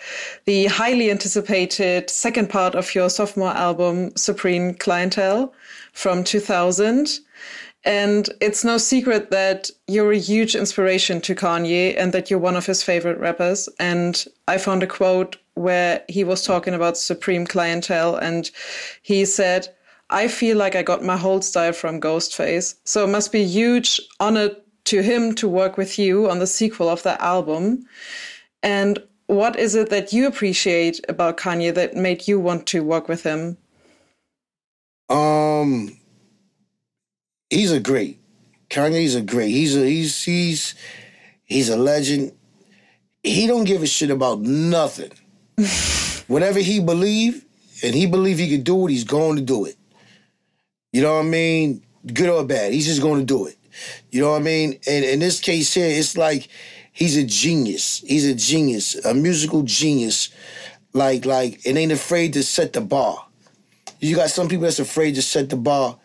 the 0.46 0.66
highly 0.68 1.10
anticipated 1.10 2.12
second 2.12 2.50
part 2.52 2.76
of 2.76 2.94
your 2.94 3.10
sophomore 3.10 3.54
album, 3.54 4.16
Supreme 4.16 4.76
Clientele, 4.76 5.52
from 5.94 6.24
2000. 6.24 7.20
And 7.86 8.30
it's 8.40 8.64
no 8.64 8.78
secret 8.78 9.32
that 9.32 9.72
you're 9.88 10.12
a 10.12 10.18
huge 10.18 10.56
inspiration 10.56 11.22
to 11.22 11.36
Kanye 11.36 11.96
and 11.98 12.14
that 12.14 12.30
you're 12.30 12.40
one 12.40 12.56
of 12.56 12.68
his 12.68 12.84
favorite 12.84 13.18
rappers. 13.18 13.68
And 13.80 14.24
I 14.48 14.60
found 14.60 14.84
a 14.84 14.88
quote 14.88 15.38
where 15.56 16.04
he 16.10 16.24
was 16.24 16.44
talking 16.44 16.74
about 16.74 16.98
Supreme 16.98 17.46
Clientele 17.46 18.16
and 18.16 18.50
he 19.02 19.26
said, 19.26 19.68
I 20.10 20.28
feel 20.28 20.58
like 20.58 20.76
I 20.76 20.84
got 20.84 21.04
my 21.04 21.18
whole 21.18 21.42
style 21.42 21.74
from 21.74 22.02
Ghostface. 22.02 22.76
So 22.84 23.04
it 23.04 23.10
must 23.10 23.32
be 23.32 23.42
a 23.42 23.48
huge 23.48 24.02
honor 24.20 24.52
to 24.86 25.02
him 25.02 25.34
to 25.36 25.48
work 25.48 25.78
with 25.78 25.98
you 25.98 26.30
on 26.30 26.40
the 26.40 26.48
sequel 26.48 26.90
of 26.90 27.04
that 27.04 27.22
album. 27.22 27.86
And 28.62 29.00
what 29.28 29.58
is 29.58 29.76
it 29.76 29.90
that 29.90 30.14
you 30.14 30.28
appreciate 30.28 31.00
about 31.08 31.38
Kanye 31.38 31.74
that 31.74 31.96
made 31.96 32.28
you 32.28 32.40
want 32.40 32.68
to 32.68 32.84
work 32.84 33.08
with 33.08 33.24
him? 33.24 33.58
Um, 35.10 35.98
he's 37.50 37.72
a 37.72 37.80
great. 37.80 38.20
Kanye's 38.70 39.16
a 39.16 39.22
great. 39.22 39.52
He's 39.52 39.76
a 39.76 39.86
he's 39.86 40.24
he's 40.24 40.76
he's 41.44 41.70
a 41.70 41.78
legend. 41.78 42.34
He 43.22 43.48
don't 43.48 43.64
give 43.64 43.84
a 43.84 43.88
shit 43.88 44.10
about 44.10 44.42
nothing. 44.42 45.12
Whatever 46.28 46.60
he 46.60 46.80
believe, 46.80 47.46
and 47.84 47.94
he 47.94 48.06
believe 48.06 48.40
he 48.40 48.50
can 48.50 48.64
do 48.64 48.88
it, 48.88 48.92
he's 48.92 49.04
going 49.04 49.36
to 49.36 49.42
do 49.42 49.66
it. 49.66 49.76
You 50.92 51.02
know 51.02 51.16
what 51.16 51.26
I 51.26 51.30
mean? 51.30 51.84
Good 52.06 52.30
or 52.30 52.44
bad, 52.46 52.74
he's 52.74 52.86
just 52.86 53.02
going 53.02 53.20
to 53.20 53.26
do 53.26 53.48
it. 53.48 53.58
You 54.12 54.22
know 54.22 54.32
what 54.32 54.42
I 54.42 54.44
mean? 54.44 54.80
And 54.88 55.04
in 55.04 55.20
this 55.20 55.40
case 55.40 55.74
here, 55.74 55.88
it's 55.88 56.18
like 56.18 56.48
he's 56.92 57.18
a 57.18 57.24
genius. 57.24 58.00
He's 58.06 58.26
a 58.26 58.36
genius, 58.36 58.96
a 59.04 59.14
musical 59.14 59.64
genius. 59.64 60.30
Like 60.94 61.26
like, 61.26 61.62
and 61.66 61.78
ain't 61.78 61.92
afraid 61.92 62.34
to 62.34 62.44
set 62.44 62.74
the 62.74 62.82
bar. 62.82 63.26
You 64.00 64.16
got 64.16 64.30
some 64.30 64.48
people 64.48 64.64
that's 64.64 64.80
afraid 64.80 65.16
to 65.16 65.22
set 65.22 65.50
the 65.50 65.56
bar 65.56 65.98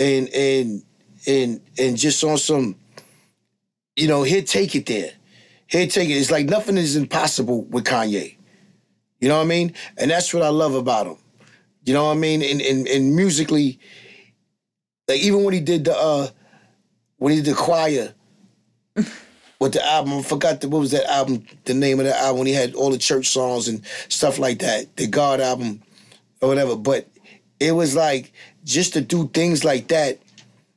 and 0.00 0.28
and 0.30 0.82
and 1.26 1.60
and 1.78 1.96
just 1.96 2.24
on 2.24 2.38
some, 2.38 2.74
you 3.96 4.08
know, 4.08 4.22
he'll 4.24 4.44
take 4.44 4.74
it 4.74 4.86
there. 4.86 5.12
He'll 5.68 5.88
take 5.88 6.08
it. 6.08 6.14
It's 6.14 6.30
like 6.30 6.46
nothing 6.46 6.76
is 6.76 6.96
impossible 6.96 7.62
with 7.64 7.84
Kanye. 7.84 8.37
You 9.20 9.28
know 9.28 9.36
what 9.36 9.44
I 9.44 9.48
mean? 9.48 9.74
And 9.96 10.10
that's 10.10 10.32
what 10.32 10.42
I 10.42 10.48
love 10.48 10.74
about 10.74 11.06
him. 11.06 11.16
You 11.84 11.94
know 11.94 12.04
what 12.04 12.12
I 12.12 12.20
mean? 12.20 12.42
And 12.42 12.60
and, 12.60 12.86
and 12.86 13.16
musically, 13.16 13.78
like 15.08 15.20
even 15.20 15.44
when 15.44 15.54
he 15.54 15.60
did 15.60 15.84
the 15.84 15.96
uh 15.96 16.28
when 17.16 17.32
he 17.32 17.40
did 17.40 17.52
the 17.52 17.56
choir 17.56 18.14
with 19.58 19.72
the 19.72 19.84
album, 19.84 20.18
I 20.18 20.22
forgot 20.22 20.60
the, 20.60 20.68
what 20.68 20.80
was 20.80 20.92
that 20.92 21.06
album, 21.06 21.44
the 21.64 21.74
name 21.74 21.98
of 21.98 22.06
that 22.06 22.20
album 22.20 22.38
when 22.38 22.46
he 22.46 22.52
had 22.52 22.74
all 22.74 22.90
the 22.90 22.98
church 22.98 23.28
songs 23.28 23.68
and 23.68 23.84
stuff 24.08 24.38
like 24.38 24.60
that, 24.60 24.96
the 24.96 25.06
God 25.06 25.40
album 25.40 25.82
or 26.40 26.48
whatever. 26.48 26.76
But 26.76 27.08
it 27.58 27.72
was 27.72 27.96
like 27.96 28.32
just 28.64 28.92
to 28.92 29.00
do 29.00 29.28
things 29.28 29.64
like 29.64 29.88
that, 29.88 30.18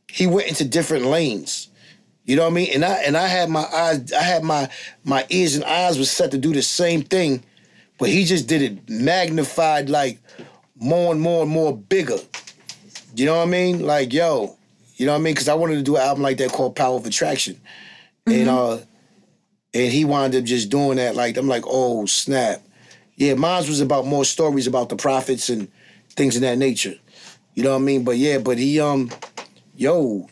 he 0.08 0.28
went 0.28 0.48
into 0.48 0.66
different 0.66 1.06
lanes. 1.06 1.70
You 2.26 2.36
know 2.36 2.44
what 2.44 2.52
I 2.52 2.54
mean? 2.54 2.70
And 2.74 2.86
I 2.86 2.94
and 3.04 3.18
I 3.18 3.28
had 3.28 3.50
my 3.50 3.66
eyes, 3.74 4.14
I 4.14 4.22
had 4.22 4.44
my 4.44 4.70
my 5.04 5.26
ears 5.30 5.56
and 5.56 5.64
eyes 5.66 5.98
was 5.98 6.10
set 6.10 6.32
to 6.32 6.38
do 6.38 6.54
the 6.54 6.62
same 6.62 7.02
thing, 7.02 7.44
but 8.02 8.10
he 8.10 8.26
just 8.26 8.48
did 8.48 8.64
it 8.64 8.90
magnified 8.90 9.88
like 9.88 10.18
more 10.76 11.12
and 11.12 11.22
more 11.22 11.44
and 11.44 11.52
more 11.52 11.78
bigger. 11.78 12.18
You 13.16 13.28
know 13.28 13.38
what 13.38 13.48
I 13.48 13.52
mean? 13.52 13.86
Like 13.86 14.12
yo, 14.12 14.58
you 14.96 15.06
know 15.06 15.12
what 15.12 15.20
I 15.20 15.22
mean? 15.22 15.36
Because 15.36 15.48
I 15.48 15.54
wanted 15.54 15.76
to 15.76 15.84
do 15.84 15.98
an 15.98 16.02
album 16.02 16.24
like 16.24 16.38
that 16.38 16.52
called 16.52 16.76
Power 16.76 16.96
of 16.96 17.06
Attraction, 17.06 17.62
and 18.26 18.50
uh, 18.50 18.80
and 19.76 19.92
he 19.92 20.04
wound 20.04 20.34
up 20.34 20.46
just 20.46 20.72
doing 20.72 20.98
that. 20.98 21.16
Like 21.16 21.38
I'm 21.38 21.48
like, 21.48 21.62
oh 21.68 22.08
snap, 22.08 22.64
yeah. 23.18 23.36
Mine 23.36 23.68
was 23.68 23.82
about 23.82 24.08
more 24.08 24.26
stories 24.26 24.66
about 24.66 24.90
the 24.90 24.96
prophets 24.96 25.50
and 25.50 25.72
things 26.16 26.36
of 26.36 26.42
that 26.42 26.58
nature. 26.58 26.96
You 27.54 27.62
know 27.62 27.74
what 27.74 27.84
I 27.84 27.86
mean? 27.86 28.04
But 28.04 28.18
yeah, 28.18 28.40
but 28.40 28.58
he 28.58 28.80
um, 28.80 29.12
yo, 29.76 30.28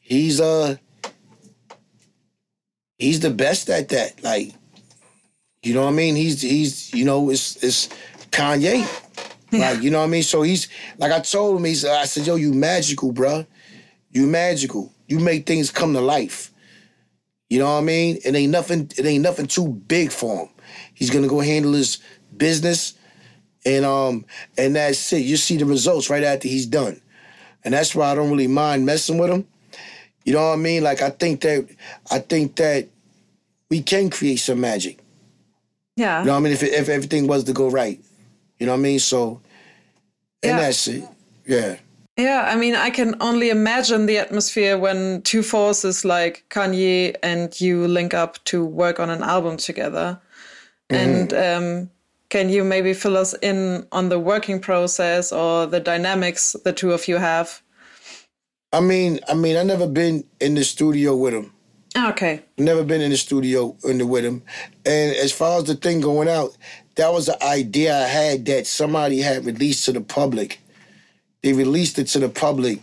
he's 0.00 0.40
uh, 0.40 0.76
he's 2.96 3.20
the 3.20 3.28
best 3.28 3.68
at 3.68 3.90
that. 3.90 4.24
Like, 4.24 4.54
you 5.62 5.74
know 5.74 5.82
what 5.82 5.90
I 5.90 5.92
mean? 5.92 6.16
He's 6.16 6.42
he's 6.42 6.92
you 6.92 7.04
know 7.04 7.30
it's 7.30 7.62
it's 7.62 7.88
Kanye. 8.30 8.86
Like 9.52 9.82
you 9.82 9.90
know 9.90 9.98
what 9.98 10.04
I 10.04 10.08
mean? 10.08 10.22
So 10.22 10.42
he's 10.42 10.68
like 10.98 11.12
I 11.12 11.20
told 11.20 11.58
him. 11.58 11.64
He's 11.64 11.84
I 11.84 12.04
said, 12.04 12.26
yo, 12.26 12.36
you 12.36 12.52
magical, 12.52 13.12
bruh. 13.12 13.46
You 14.10 14.26
magical. 14.26 14.92
You 15.06 15.18
make 15.18 15.46
things 15.46 15.70
come 15.70 15.92
to 15.92 16.00
life. 16.00 16.52
You 17.50 17.58
know 17.58 17.66
what 17.66 17.80
I 17.80 17.82
mean? 17.82 18.18
It 18.24 18.34
ain't 18.34 18.50
nothing. 18.50 18.90
It 18.96 19.04
ain't 19.04 19.22
nothing 19.22 19.46
too 19.46 19.68
big 19.68 20.10
for 20.10 20.44
him. 20.44 20.48
He's 20.94 21.10
gonna 21.10 21.28
go 21.28 21.40
handle 21.40 21.72
his 21.74 21.98
business, 22.34 22.94
and 23.66 23.84
um, 23.84 24.24
and 24.56 24.74
that's 24.74 25.12
it. 25.12 25.18
You 25.18 25.36
see 25.36 25.58
the 25.58 25.66
results 25.66 26.08
right 26.08 26.24
after 26.24 26.48
he's 26.48 26.64
done, 26.64 27.00
and 27.62 27.74
that's 27.74 27.94
why 27.94 28.10
I 28.10 28.14
don't 28.14 28.30
really 28.30 28.46
mind 28.46 28.86
messing 28.86 29.18
with 29.18 29.30
him. 29.30 29.46
You 30.24 30.32
know 30.32 30.48
what 30.48 30.54
I 30.54 30.56
mean? 30.56 30.82
Like 30.82 31.02
I 31.02 31.10
think 31.10 31.42
that 31.42 31.68
I 32.10 32.20
think 32.20 32.56
that 32.56 32.88
we 33.68 33.82
can 33.82 34.08
create 34.08 34.36
some 34.36 34.60
magic. 34.60 35.01
Yeah. 35.96 36.20
You 36.20 36.26
know 36.26 36.32
what 36.32 36.38
I 36.38 36.42
mean? 36.42 36.52
If 36.52 36.62
if 36.62 36.88
everything 36.88 37.26
was 37.26 37.44
to 37.44 37.52
go 37.52 37.68
right, 37.68 38.00
you 38.58 38.66
know 38.66 38.72
what 38.72 38.78
I 38.78 38.82
mean? 38.82 38.98
So, 38.98 39.40
and 40.42 40.50
Yeah. 40.50 40.60
that's 40.60 40.88
it. 40.88 41.04
Yeah. 41.46 41.76
Yeah, 42.18 42.46
I 42.46 42.56
mean, 42.56 42.74
I 42.74 42.90
can 42.90 43.14
only 43.20 43.48
imagine 43.48 44.04
the 44.04 44.18
atmosphere 44.18 44.76
when 44.78 45.22
two 45.22 45.42
forces 45.42 46.04
like 46.04 46.44
Kanye 46.50 47.16
and 47.22 47.58
you 47.58 47.88
link 47.88 48.12
up 48.12 48.42
to 48.44 48.64
work 48.64 49.00
on 49.00 49.08
an 49.08 49.22
album 49.22 49.56
together. 49.56 50.20
And 50.90 51.32
um, 51.32 51.90
can 52.28 52.50
you 52.50 52.64
maybe 52.64 52.92
fill 52.92 53.16
us 53.16 53.34
in 53.40 53.86
on 53.92 54.10
the 54.10 54.18
working 54.18 54.60
process 54.60 55.32
or 55.32 55.66
the 55.66 55.80
dynamics 55.80 56.54
the 56.64 56.72
two 56.72 56.92
of 56.92 57.08
you 57.08 57.16
have? 57.16 57.62
I 58.74 58.80
mean, 58.80 59.18
I 59.26 59.32
mean, 59.34 59.56
I 59.56 59.62
never 59.62 59.86
been 59.86 60.24
in 60.38 60.54
the 60.54 60.64
studio 60.64 61.16
with 61.16 61.32
him. 61.32 61.52
Ah, 61.94 62.10
okay. 62.10 62.42
Never 62.56 62.84
been 62.84 63.00
in 63.02 63.10
the 63.10 63.16
studio 63.16 63.76
under 63.86 64.06
with 64.06 64.24
him. 64.24 64.42
And 64.86 65.14
as 65.16 65.30
far 65.32 65.58
as 65.58 65.64
the 65.64 65.74
thing 65.74 66.00
going 66.00 66.28
out, 66.28 66.56
that 66.96 67.12
was 67.12 67.26
the 67.26 67.42
idea 67.44 67.94
I 67.96 68.06
had 68.08 68.44
that 68.46 68.66
somebody 68.66 69.20
had 69.20 69.44
released 69.44 69.84
to 69.86 69.92
the 69.92 70.00
public. 70.00 70.60
They 71.42 71.52
released 71.52 71.98
it 71.98 72.06
to 72.08 72.18
the 72.18 72.28
public, 72.28 72.82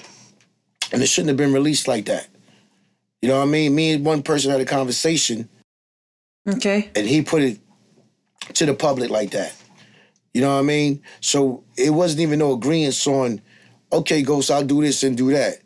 and 0.92 1.02
it 1.02 1.08
shouldn't 1.08 1.30
have 1.30 1.38
been 1.38 1.54
released 1.54 1.88
like 1.88 2.06
that. 2.06 2.28
You 3.22 3.30
know 3.30 3.38
what 3.38 3.48
I 3.48 3.52
mean? 3.52 3.74
Me 3.74 3.92
and 3.94 4.06
one 4.06 4.22
person 4.22 4.52
had 4.52 4.62
a 4.62 4.66
conversation, 4.66 5.50
Okay. 6.48 6.90
and 6.96 7.08
he 7.08 7.22
put 7.22 7.42
it 7.42 7.60
to 8.54 8.66
the 8.66 8.74
public 8.74 9.10
like 9.10 9.32
that. 9.32 9.56
You 10.34 10.42
know 10.42 10.54
what 10.54 10.60
I 10.60 10.64
mean? 10.64 11.02
So 11.22 11.64
it 11.78 11.90
wasn't 11.90 12.22
even 12.22 12.40
no 12.40 12.54
agreement 12.54 13.08
on, 13.08 13.42
okay, 13.92 14.22
Ghost, 14.22 14.52
I'll 14.52 14.64
do 14.64 14.82
this 14.82 15.04
and 15.04 15.18
do 15.18 15.32
that. 15.32 15.60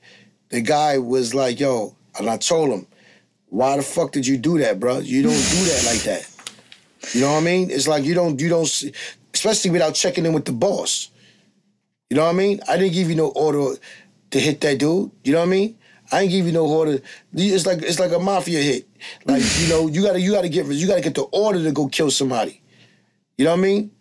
The 0.50 0.62
guy 0.62 0.98
was 0.98 1.34
like, 1.34 1.60
yo, 1.60 1.96
and 2.18 2.30
I 2.30 2.38
told 2.38 2.70
him, 2.70 2.88
why 3.54 3.78
the 3.78 3.84
fuck 3.84 4.12
did 4.12 4.26
you 4.26 4.38
do 4.38 4.58
that, 4.58 4.80
bro? 4.80 4.98
You 4.98 5.22
don't 5.22 5.32
do 5.34 5.62
that 5.70 5.84
like 5.86 6.02
that. 6.10 6.28
You 7.14 7.22
know 7.22 7.34
what 7.34 7.42
I 7.42 7.46
mean? 7.46 7.70
It's 7.70 7.88
like 7.88 8.04
you 8.04 8.16
don't, 8.16 8.40
you 8.42 8.50
don't, 8.50 8.66
see- 8.66 8.94
especially 9.32 9.70
without 9.70 9.94
checking 9.94 10.26
in 10.26 10.34
with 10.34 10.46
the 10.46 10.52
boss. 10.54 11.12
You 12.10 12.18
know 12.18 12.24
what 12.24 12.32
I 12.32 12.34
mean? 12.34 12.62
I 12.68 12.78
didn't 12.78 12.94
give 12.94 13.10
you 13.10 13.16
no 13.16 13.28
order 13.28 13.76
to 14.32 14.40
hit 14.40 14.60
that 14.62 14.80
dude. 14.80 15.12
You 15.24 15.34
know 15.34 15.40
what 15.40 15.48
I 15.48 15.52
mean? 15.52 15.78
I 16.12 16.22
ain't 16.22 16.32
give 16.32 16.48
you 16.48 16.52
no 16.52 16.66
order. 16.66 17.00
It's 17.34 17.66
like 17.68 17.82
it's 17.84 18.00
like 18.00 18.12
a 18.12 18.20
mafia 18.20 18.60
hit. 18.60 18.88
Like 19.26 19.44
you 19.60 19.70
know, 19.70 19.88
you 19.88 20.02
gotta 20.04 20.20
you 20.20 20.32
gotta 20.32 20.50
get 20.50 20.66
you 20.68 20.88
gotta 20.88 21.02
get 21.02 21.14
the 21.16 21.24
order 21.32 21.62
to 21.64 21.72
go 21.72 21.88
kill 21.88 22.10
somebody. 22.12 22.62
You 23.38 23.46
know 23.46 23.52
what 23.52 23.60
I 23.60 23.64
mean? 23.64 23.92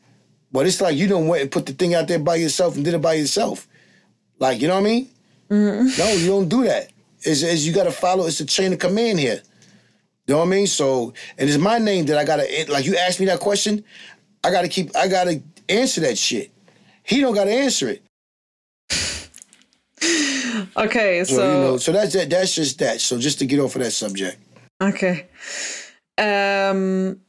But 0.51 0.67
it's 0.67 0.81
like 0.81 0.97
you 0.97 1.09
don't 1.09 1.27
went 1.29 1.43
and 1.43 1.51
put 1.51 1.67
the 1.67 1.73
thing 1.73 1.95
out 1.95 2.09
there 2.09 2.19
by 2.19 2.37
yourself 2.37 2.77
and 2.77 2.85
did 2.85 2.95
it 2.95 3.01
by 3.03 3.15
yourself. 3.15 3.67
Like 4.39 4.61
you 4.61 4.69
know 4.69 4.75
what 4.75 4.81
I 4.87 4.91
mean? 4.93 5.09
Mm-hmm. 5.51 5.99
No, 5.99 6.13
you 6.13 6.27
don't 6.29 6.49
do 6.49 6.65
that. 6.65 6.92
Is 7.25 7.43
is 7.43 7.67
you 7.67 7.73
got 7.73 7.85
to 7.85 7.93
follow. 7.93 8.27
It's 8.27 8.41
a 8.41 8.45
chain 8.47 8.73
of 8.73 8.79
command 8.79 9.19
here. 9.21 9.43
You 10.27 10.35
know 10.35 10.39
what 10.39 10.47
I 10.47 10.51
mean? 10.51 10.67
So, 10.67 11.13
and 11.37 11.49
it's 11.49 11.59
my 11.59 11.79
name 11.79 12.07
that 12.07 12.17
I 12.19 12.25
gotta 12.25 12.47
like. 12.69 12.85
You 12.85 12.97
asked 12.97 13.19
me 13.21 13.27
that 13.27 13.41
question, 13.41 13.85
I 14.45 14.51
gotta 14.51 14.69
keep. 14.69 14.95
I 14.97 15.09
gotta 15.09 15.43
answer 15.69 16.01
that 16.03 16.17
shit. 16.17 16.53
He 17.03 17.21
don't 17.21 17.35
gotta 17.35 17.53
answer 17.53 17.89
it. 17.89 18.03
Okay, 20.77 21.25
So, 21.25 21.37
so, 21.37 21.43
you 21.47 21.61
know. 21.61 21.77
So 21.79 21.93
that's 21.93 22.13
that. 22.15 22.29
That's 22.31 22.55
just 22.55 22.79
that. 22.81 23.01
So 23.01 23.19
just 23.19 23.39
to 23.39 23.47
get 23.47 23.59
off 23.61 23.75
of 23.77 23.83
that 23.83 23.93
subject. 23.93 24.39
okay. 24.83 25.27
Um, 26.19 27.21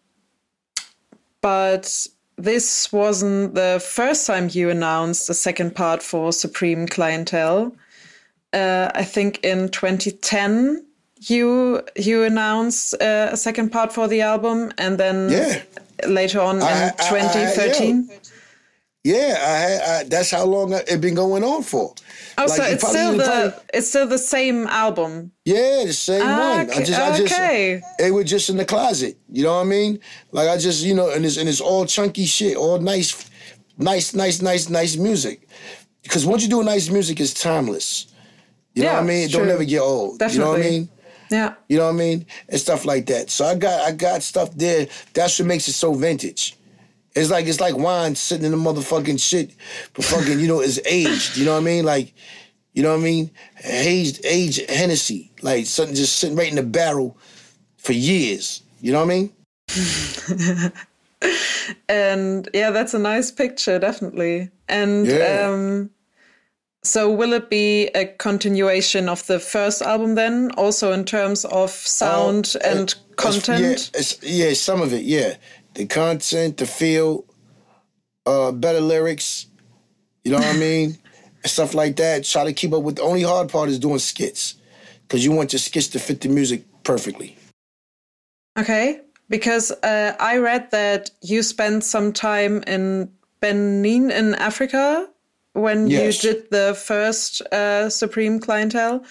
but 1.41 2.07
this 2.37 2.91
wasn't 2.91 3.53
the 3.55 3.81
first 3.85 4.27
time 4.27 4.49
you 4.51 4.69
announced 4.69 5.29
a 5.29 5.33
second 5.33 5.75
part 5.75 6.01
for 6.03 6.33
Supreme 6.33 6.87
Clientele. 6.87 7.73
Uh, 8.53 8.91
I 8.95 9.03
think 9.03 9.39
in 9.43 9.69
2010 9.69 10.85
you 11.29 11.81
you 11.95 12.23
announced 12.23 12.93
uh, 13.01 13.29
a 13.31 13.37
second 13.37 13.71
part 13.71 13.93
for 13.93 14.07
the 14.07 14.21
album, 14.21 14.71
and 14.77 14.97
then 14.97 15.29
Yeah. 15.29 15.61
later 16.07 16.39
on 16.41 16.61
I- 16.61 16.65
I- 16.65 16.69
in 16.87 16.93
I- 16.99 17.05
I- 17.07 17.09
2013. 17.09 18.09
Yeah, 19.05 19.35
I, 19.37 19.99
I 19.99 20.03
that's 20.05 20.31
how 20.31 20.45
long 20.45 20.71
it 20.73 21.01
been 21.01 21.15
going 21.15 21.43
on 21.43 21.63
for. 21.63 21.93
Oh, 22.37 22.47
so 22.47 22.55
Like, 22.57 22.67
you 22.69 22.73
it's 22.75 22.83
probably- 22.83 22.99
still 22.99 23.17
the 23.17 23.23
probably- 23.23 23.59
it's 23.73 23.87
still 23.89 24.07
the 24.07 24.17
same 24.17 24.67
album. 24.67 25.31
Yeah, 25.45 25.83
the 25.85 25.93
same 25.93 26.21
one. 26.21 26.29
I 26.31 26.63
Okay, 26.63 26.83
just, 26.85 26.99
I 26.99 27.17
just, 27.17 27.33
okay. 27.33 27.81
they 27.99 28.11
were 28.11 28.23
just 28.23 28.49
in 28.49 28.57
the 28.57 28.65
closet. 28.65 29.17
You 29.31 29.43
know 29.43 29.55
what 29.55 29.61
I 29.61 29.65
mean? 29.65 29.99
Like 30.31 30.47
I 30.49 30.57
just, 30.57 30.83
you 30.83 30.93
know, 30.93 31.09
and 31.09 31.25
it's 31.25 31.37
and 31.37 31.49
it's 31.49 31.59
all 31.61 31.85
chunky 31.85 32.25
shit, 32.25 32.55
all 32.55 32.79
nice, 32.79 33.13
nice, 33.77 34.13
nice, 34.13 34.41
nice, 34.41 34.69
nice 34.69 34.95
music. 34.97 35.47
Because 36.03 36.25
once 36.25 36.43
you 36.43 36.49
do 36.49 36.63
nice 36.63 36.89
music, 36.89 37.19
it's 37.19 37.33
timeless. 37.33 38.07
You 38.73 38.83
know 38.83 38.93
what 38.93 39.03
I 39.03 39.05
mean? 39.05 39.29
Don't 39.29 39.47
never 39.47 39.63
get 39.63 39.81
old. 39.81 40.21
You 40.21 40.39
know 40.39 40.49
what 40.51 40.59
I 40.59 40.63
mean? 40.63 40.89
Yeah. 41.29 41.53
You 41.67 41.77
know 41.77 41.85
what 41.85 41.95
I 41.95 41.97
mean? 41.97 42.25
And 42.49 42.59
stuff 42.59 42.85
like 42.85 43.05
that. 43.07 43.29
So 43.29 43.45
I 43.45 43.55
got 43.55 43.81
I 43.81 43.91
got 43.91 44.21
stuff 44.23 44.51
there. 44.55 44.87
That's 45.13 45.39
what 45.39 45.47
makes 45.47 45.67
it 45.67 45.73
so 45.73 45.93
vintage. 45.93 46.55
It's 47.15 47.29
like 47.29 47.45
it's 47.45 47.59
like 47.59 47.77
wine 47.77 48.15
sitting 48.15 48.45
in 48.45 48.51
the 48.51 48.57
motherfucking 48.57 49.21
shit, 49.21 49.51
but 49.93 50.05
fucking 50.05 50.39
you 50.39 50.47
know 50.47 50.61
it's 50.61 50.79
aged. 50.85 51.37
You 51.37 51.45
know 51.45 51.53
what 51.53 51.61
I 51.61 51.63
mean? 51.65 51.85
Like, 51.85 52.13
you 52.73 52.81
know 52.83 52.91
what 52.91 53.01
I 53.01 53.03
mean? 53.03 53.31
Aged 53.63 54.25
aged 54.25 54.69
Hennessy, 54.69 55.31
like 55.41 55.65
something 55.65 55.95
just 55.95 56.17
sitting 56.17 56.35
right 56.35 56.49
in 56.49 56.55
the 56.55 56.63
barrel 56.63 57.17
for 57.77 57.93
years. 57.93 58.63
You 58.81 58.91
know 58.93 59.05
what 59.05 59.11
I 59.11 59.15
mean? 59.15 60.71
And 61.87 62.49
yeah, 62.53 62.71
that's 62.71 62.93
a 62.93 62.99
nice 62.99 63.31
picture, 63.31 63.79
definitely. 63.79 64.49
And 64.67 65.07
Yeah. 65.07 65.47
um, 65.49 65.89
so, 66.83 67.09
will 67.11 67.33
it 67.33 67.49
be 67.49 67.87
a 67.95 68.05
continuation 68.05 69.07
of 69.07 69.25
the 69.27 69.39
first 69.39 69.81
album 69.81 70.15
then, 70.15 70.51
also 70.57 70.91
in 70.91 71.05
terms 71.05 71.45
of 71.45 71.71
sound 71.71 72.55
Uh, 72.55 72.67
and 72.67 72.89
it's- 72.89 72.95
content? 73.15 73.91
Yeah, 73.93 73.99
it's, 73.99 74.21
yeah, 74.23 74.53
some 74.53 74.81
of 74.81 74.91
it. 74.93 75.03
Yeah, 75.03 75.35
the 75.75 75.85
content, 75.85 76.57
the 76.57 76.65
feel, 76.65 77.25
uh, 78.25 78.51
better 78.51 78.81
lyrics. 78.81 79.47
You 80.23 80.31
know 80.31 80.39
what 80.39 80.47
I 80.55 80.57
mean? 80.57 80.97
Stuff 81.45 81.73
like 81.73 81.95
that. 81.97 82.23
Try 82.23 82.45
to 82.45 82.53
keep 82.53 82.73
up 82.73 82.83
with. 82.83 82.95
The 82.97 83.01
only 83.03 83.23
hard 83.23 83.49
part 83.49 83.69
is 83.69 83.79
doing 83.79 83.99
skits, 83.99 84.55
because 85.07 85.23
you 85.25 85.31
want 85.31 85.51
your 85.53 85.59
skits 85.59 85.87
to 85.89 85.99
fit 85.99 86.21
the 86.21 86.29
music 86.29 86.63
perfectly. 86.83 87.37
Okay, 88.59 89.01
because 89.29 89.71
uh, 89.83 90.15
I 90.19 90.37
read 90.37 90.71
that 90.71 91.11
you 91.21 91.43
spent 91.43 91.83
some 91.83 92.13
time 92.13 92.63
in 92.67 93.09
Benin 93.41 94.11
in 94.11 94.35
Africa 94.35 95.09
when 95.53 95.87
Yes. 95.87 96.23
you 96.23 96.33
did 96.33 96.49
the 96.51 96.75
first 96.75 97.41
uh, 97.51 97.89
Supreme 97.89 98.39
Clientele, 98.39 99.03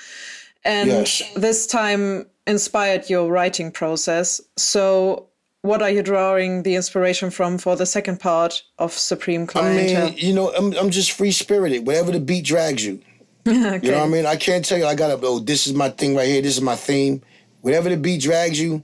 and 0.65 0.89
Yes. 0.89 1.23
this 1.37 1.67
time 1.67 2.27
inspired 2.47 3.09
your 3.09 3.31
writing 3.31 3.71
process. 3.71 4.41
So, 4.57 5.27
what 5.63 5.81
are 5.83 5.91
you 5.91 6.03
drawing 6.03 6.63
the 6.65 6.75
inspiration 6.75 7.31
from 7.31 7.59
for 7.59 7.77
the 7.77 7.87
second 7.87 8.19
part 8.21 8.63
of 8.79 8.93
Supreme 8.93 9.47
Clientele? 9.47 10.07
I 10.07 10.11
mean, 10.11 10.19
you 10.19 10.35
know, 10.35 10.53
I'm 10.55 10.73
I'm 10.75 10.91
just 10.91 11.13
free 11.13 11.33
spirited. 11.33 11.87
Whatever 11.87 12.13
the 12.13 12.21
beat 12.21 12.45
drags 12.45 12.85
you. 12.85 13.01
okay. 13.47 13.81
You 13.83 13.91
know 13.93 13.99
what 13.99 14.07
I 14.07 14.09
mean? 14.09 14.27
I 14.27 14.37
can't 14.37 14.65
tell 14.65 14.79
you 14.79 14.87
I 14.87 14.95
gotta 14.95 15.19
oh, 15.25 15.39
this 15.39 15.67
is 15.67 15.73
my 15.75 15.89
thing 15.91 16.17
right 16.17 16.27
here, 16.29 16.43
this 16.43 16.57
is 16.57 16.63
my 16.63 16.77
theme. 16.77 17.23
Whatever 17.61 17.89
the 17.91 17.97
beat 17.97 18.21
drags 18.23 18.61
you, 18.61 18.83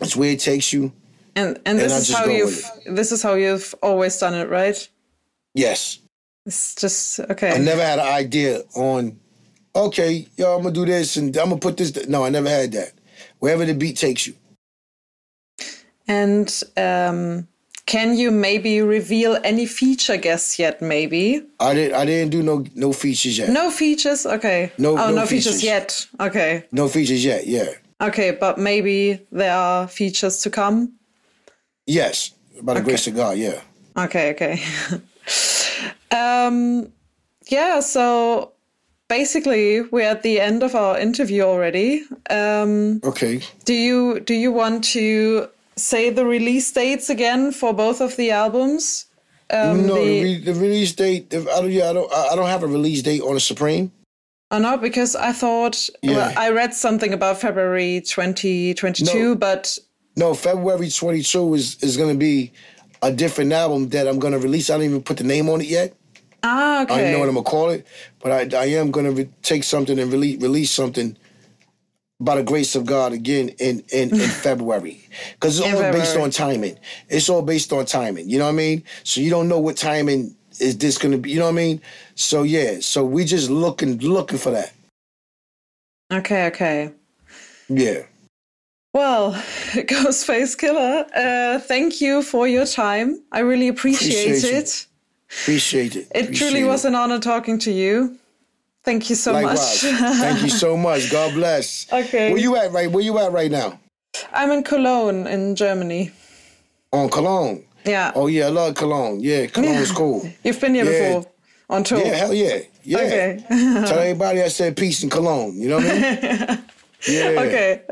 it's 0.00 0.14
where 0.16 0.30
it 0.30 0.40
takes 0.40 0.72
you. 0.72 0.92
And 1.34 1.58
and 1.66 1.78
this 1.78 1.92
I 1.92 1.96
is 1.98 2.14
how 2.14 2.24
you've 2.26 2.64
this 2.86 3.10
is 3.12 3.22
how 3.22 3.34
you've 3.34 3.74
always 3.82 4.16
done 4.18 4.34
it, 4.34 4.48
right? 4.48 4.88
Yes. 5.54 5.98
It's 6.46 6.74
just 6.76 7.20
okay. 7.20 7.50
I 7.50 7.58
never 7.58 7.82
had 7.82 7.98
an 7.98 8.06
idea 8.06 8.62
on, 8.76 9.18
okay, 9.74 10.26
yo, 10.36 10.54
I'm 10.56 10.62
gonna 10.62 10.74
do 10.74 10.86
this 10.86 11.16
and 11.16 11.36
I'm 11.36 11.48
gonna 11.48 11.60
put 11.60 11.76
this. 11.76 12.06
No, 12.08 12.24
I 12.24 12.30
never 12.30 12.48
had 12.48 12.72
that. 12.72 12.92
Wherever 13.40 13.64
the 13.64 13.74
beat 13.74 13.96
takes 13.96 14.26
you. 14.28 14.34
And 16.08 16.48
um, 16.76 17.48
can 17.86 18.16
you 18.16 18.30
maybe 18.30 18.80
reveal 18.80 19.38
any 19.42 19.66
feature 19.66 20.16
guests 20.16 20.56
yet? 20.58 20.80
Maybe 20.80 21.42
I 21.58 21.74
didn't. 21.74 21.94
I 21.96 22.04
didn't 22.04 22.30
do 22.30 22.42
no 22.42 22.64
no 22.74 22.92
features 22.92 23.38
yet. 23.38 23.48
no 23.50 23.70
features. 23.70 24.24
Okay. 24.24 24.70
No- 24.78 24.92
Oh, 24.96 25.10
no 25.10 25.16
no, 25.16 25.26
features. 25.26 25.60
features. 25.60 25.64
yet. 25.64 26.06
Okay. 26.20 26.64
No 26.70 26.88
features 26.88 27.24
yet. 27.24 27.46
Yeah. 27.46 27.68
Okay, 28.00 28.30
but 28.30 28.58
maybe 28.58 29.26
there 29.32 29.54
are 29.56 29.88
features 29.88 30.40
to 30.42 30.50
come. 30.50 30.92
Yes. 31.86 32.30
By 32.62 32.74
the 32.74 32.82
grace 32.82 33.06
of 33.08 33.16
God. 33.16 33.36
Yeah. 33.38 33.60
Okay. 33.96 34.30
Okay. 34.30 34.62
um. 36.10 36.92
Yeah. 37.48 37.80
So 37.80 38.52
basically, 39.08 39.82
we're 39.82 40.08
at 40.10 40.22
the 40.22 40.40
end 40.40 40.62
of 40.62 40.74
our 40.74 40.98
interview 40.98 41.42
already. 41.42 42.02
Um. 42.30 43.00
Okay. 43.04 43.40
Do 43.64 43.74
you 43.74 44.20
do 44.20 44.34
you 44.34 44.52
want 44.52 44.84
to 44.94 45.48
say 45.76 46.10
the 46.10 46.24
release 46.24 46.70
dates 46.72 47.10
again 47.10 47.52
for 47.52 47.72
both 47.72 48.00
of 48.00 48.16
the 48.16 48.30
albums? 48.30 49.06
Um, 49.50 49.86
no, 49.86 49.94
the- 49.94 50.04
the, 50.04 50.22
re- 50.22 50.40
the 50.40 50.54
release 50.54 50.92
date. 50.92 51.32
I 51.32 51.38
don't. 51.44 51.70
Yeah. 51.70 51.90
I 51.90 51.92
don't. 51.92 52.12
I 52.12 52.34
don't 52.34 52.48
have 52.48 52.62
a 52.64 52.66
release 52.66 53.02
date 53.02 53.22
on 53.22 53.34
the 53.34 53.40
Supreme. 53.40 53.92
Oh 54.52 54.58
no, 54.58 54.76
because 54.76 55.16
I 55.16 55.32
thought 55.32 55.88
well, 56.04 56.30
Yeah. 56.30 56.34
I 56.40 56.50
read 56.50 56.72
something 56.72 57.12
about 57.12 57.40
February 57.40 58.00
2022, 58.00 59.34
but 59.36 59.76
No, 60.16 60.34
February 60.34 60.88
22 60.88 61.54
is 61.54 61.76
is 61.82 61.96
gonna 61.96 62.14
be 62.14 62.52
a 63.02 63.12
different 63.12 63.52
album 63.52 63.88
that 63.90 64.08
I'm 64.08 64.18
gonna 64.18 64.38
release. 64.38 64.70
I 64.70 64.74
don't 64.74 64.84
even 64.84 65.02
put 65.02 65.16
the 65.18 65.24
name 65.24 65.48
on 65.48 65.60
it 65.60 65.66
yet. 65.68 65.94
ah, 66.42 66.82
okay. 66.82 66.94
I 66.94 66.96
don't 66.96 67.00
even 67.00 67.12
know 67.12 67.18
what 67.20 67.28
I'm 67.28 67.34
gonna 67.34 67.44
call 67.44 67.70
it, 67.70 67.86
but 68.20 68.54
I, 68.54 68.58
I 68.58 68.64
am 68.66 68.90
gonna 68.90 69.10
re- 69.12 69.28
take 69.42 69.64
something 69.64 69.98
and 69.98 70.10
release 70.12 70.40
release 70.40 70.70
something 70.70 71.16
by 72.18 72.36
the 72.36 72.42
grace 72.42 72.74
of 72.74 72.86
God 72.86 73.12
again 73.12 73.50
in 73.58 73.84
in, 73.90 74.10
in 74.10 74.30
February 74.46 75.00
because 75.32 75.58
it's 75.58 75.68
In 75.68 75.74
all 75.74 75.92
based 75.92 76.16
on 76.16 76.30
timing. 76.30 76.78
It's 77.08 77.28
all 77.28 77.42
based 77.42 77.72
on 77.72 77.84
timing. 77.84 78.28
You 78.28 78.38
know 78.38 78.44
what 78.46 78.52
I 78.52 78.56
mean? 78.56 78.84
So 79.04 79.20
you 79.20 79.30
don't 79.30 79.48
know 79.48 79.60
what 79.60 79.76
timing 79.76 80.34
is 80.58 80.78
this 80.78 80.96
gonna 80.98 81.18
be. 81.18 81.30
You 81.30 81.38
know 81.38 81.44
what 81.44 81.50
I 81.60 81.64
mean? 81.64 81.82
So 82.14 82.42
yeah, 82.42 82.78
so 82.80 83.04
we 83.04 83.24
just 83.24 83.50
looking 83.50 83.98
looking 83.98 84.38
for 84.38 84.50
that. 84.52 84.72
okay, 86.12 86.46
okay. 86.46 86.92
Yeah, 87.68 88.02
Well, 88.96 89.32
Ghostface 89.92 90.56
Killah, 90.56 91.04
uh, 91.14 91.58
thank 91.60 92.00
you 92.00 92.22
for 92.22 92.48
your 92.48 92.64
time. 92.64 93.20
I 93.30 93.40
really 93.40 93.68
appreciate, 93.68 94.38
Appreciate 94.38 94.54
it. 94.54 94.86
appreciate 95.42 95.96
it. 95.96 96.08
It 96.14 96.24
Appreciate 96.24 96.50
truly 96.50 96.64
was 96.64 96.86
an 96.86 96.94
honor 96.94 97.18
talking 97.18 97.58
to 97.58 97.70
you. 97.70 98.16
Thank 98.84 99.10
you 99.10 99.16
so 99.16 99.32
Likewise. 99.34 99.82
much. 99.84 99.92
Thank 100.24 100.42
you 100.44 100.48
so 100.48 100.78
much. 100.78 101.10
God 101.12 101.34
bless. 101.34 101.92
Okay. 101.92 102.32
Where 102.32 102.40
you 102.40 102.56
at 102.56 102.72
right? 102.72 102.90
Where 102.90 103.04
you 103.04 103.18
at 103.18 103.32
right 103.32 103.50
now? 103.50 103.78
I'm 104.32 104.50
in 104.50 104.62
Cologne 104.62 105.26
in 105.26 105.56
Germany. 105.56 106.10
On 106.92 107.10
Cologne. 107.10 107.64
Yeah. 107.84 108.12
Oh 108.14 108.28
yeah, 108.28 108.46
I 108.46 108.48
love 108.48 108.76
Cologne. 108.76 109.20
Yeah, 109.20 109.44
Cologne's 109.46 109.92
cool. 109.92 110.26
You've 110.42 110.58
been 110.58 110.74
here 110.74 110.84
Yeah. 110.86 111.18
before 111.18 111.32
on 111.68 111.84
tour. 111.84 111.98
Yeah, 111.98 112.14
hell 112.14 112.32
yeah. 112.32 112.60
Yeah. 112.82 112.98
Okay. 112.98 113.44
Tell 113.50 113.98
everybody 114.06 114.40
I 114.42 114.48
said 114.48 114.74
peace 114.74 115.02
in 115.02 115.10
Cologne. 115.10 115.60
You 115.60 115.68
know 115.68 115.76
what 115.76 115.86
I 115.86 116.46
mean? 116.54 116.64
Yeah. 117.08 117.28
okay. 117.28 117.82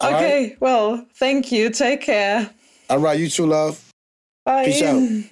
All 0.00 0.14
Okay. 0.14 0.56
Well, 0.60 1.06
thank 1.14 1.50
you. 1.52 1.70
Take 1.70 2.02
care. 2.02 2.50
All 2.90 2.98
right, 2.98 3.18
you 3.18 3.28
too, 3.28 3.46
love. 3.46 3.92
Bye. 4.44 4.64
Peace 4.66 4.82
out. 4.82 5.30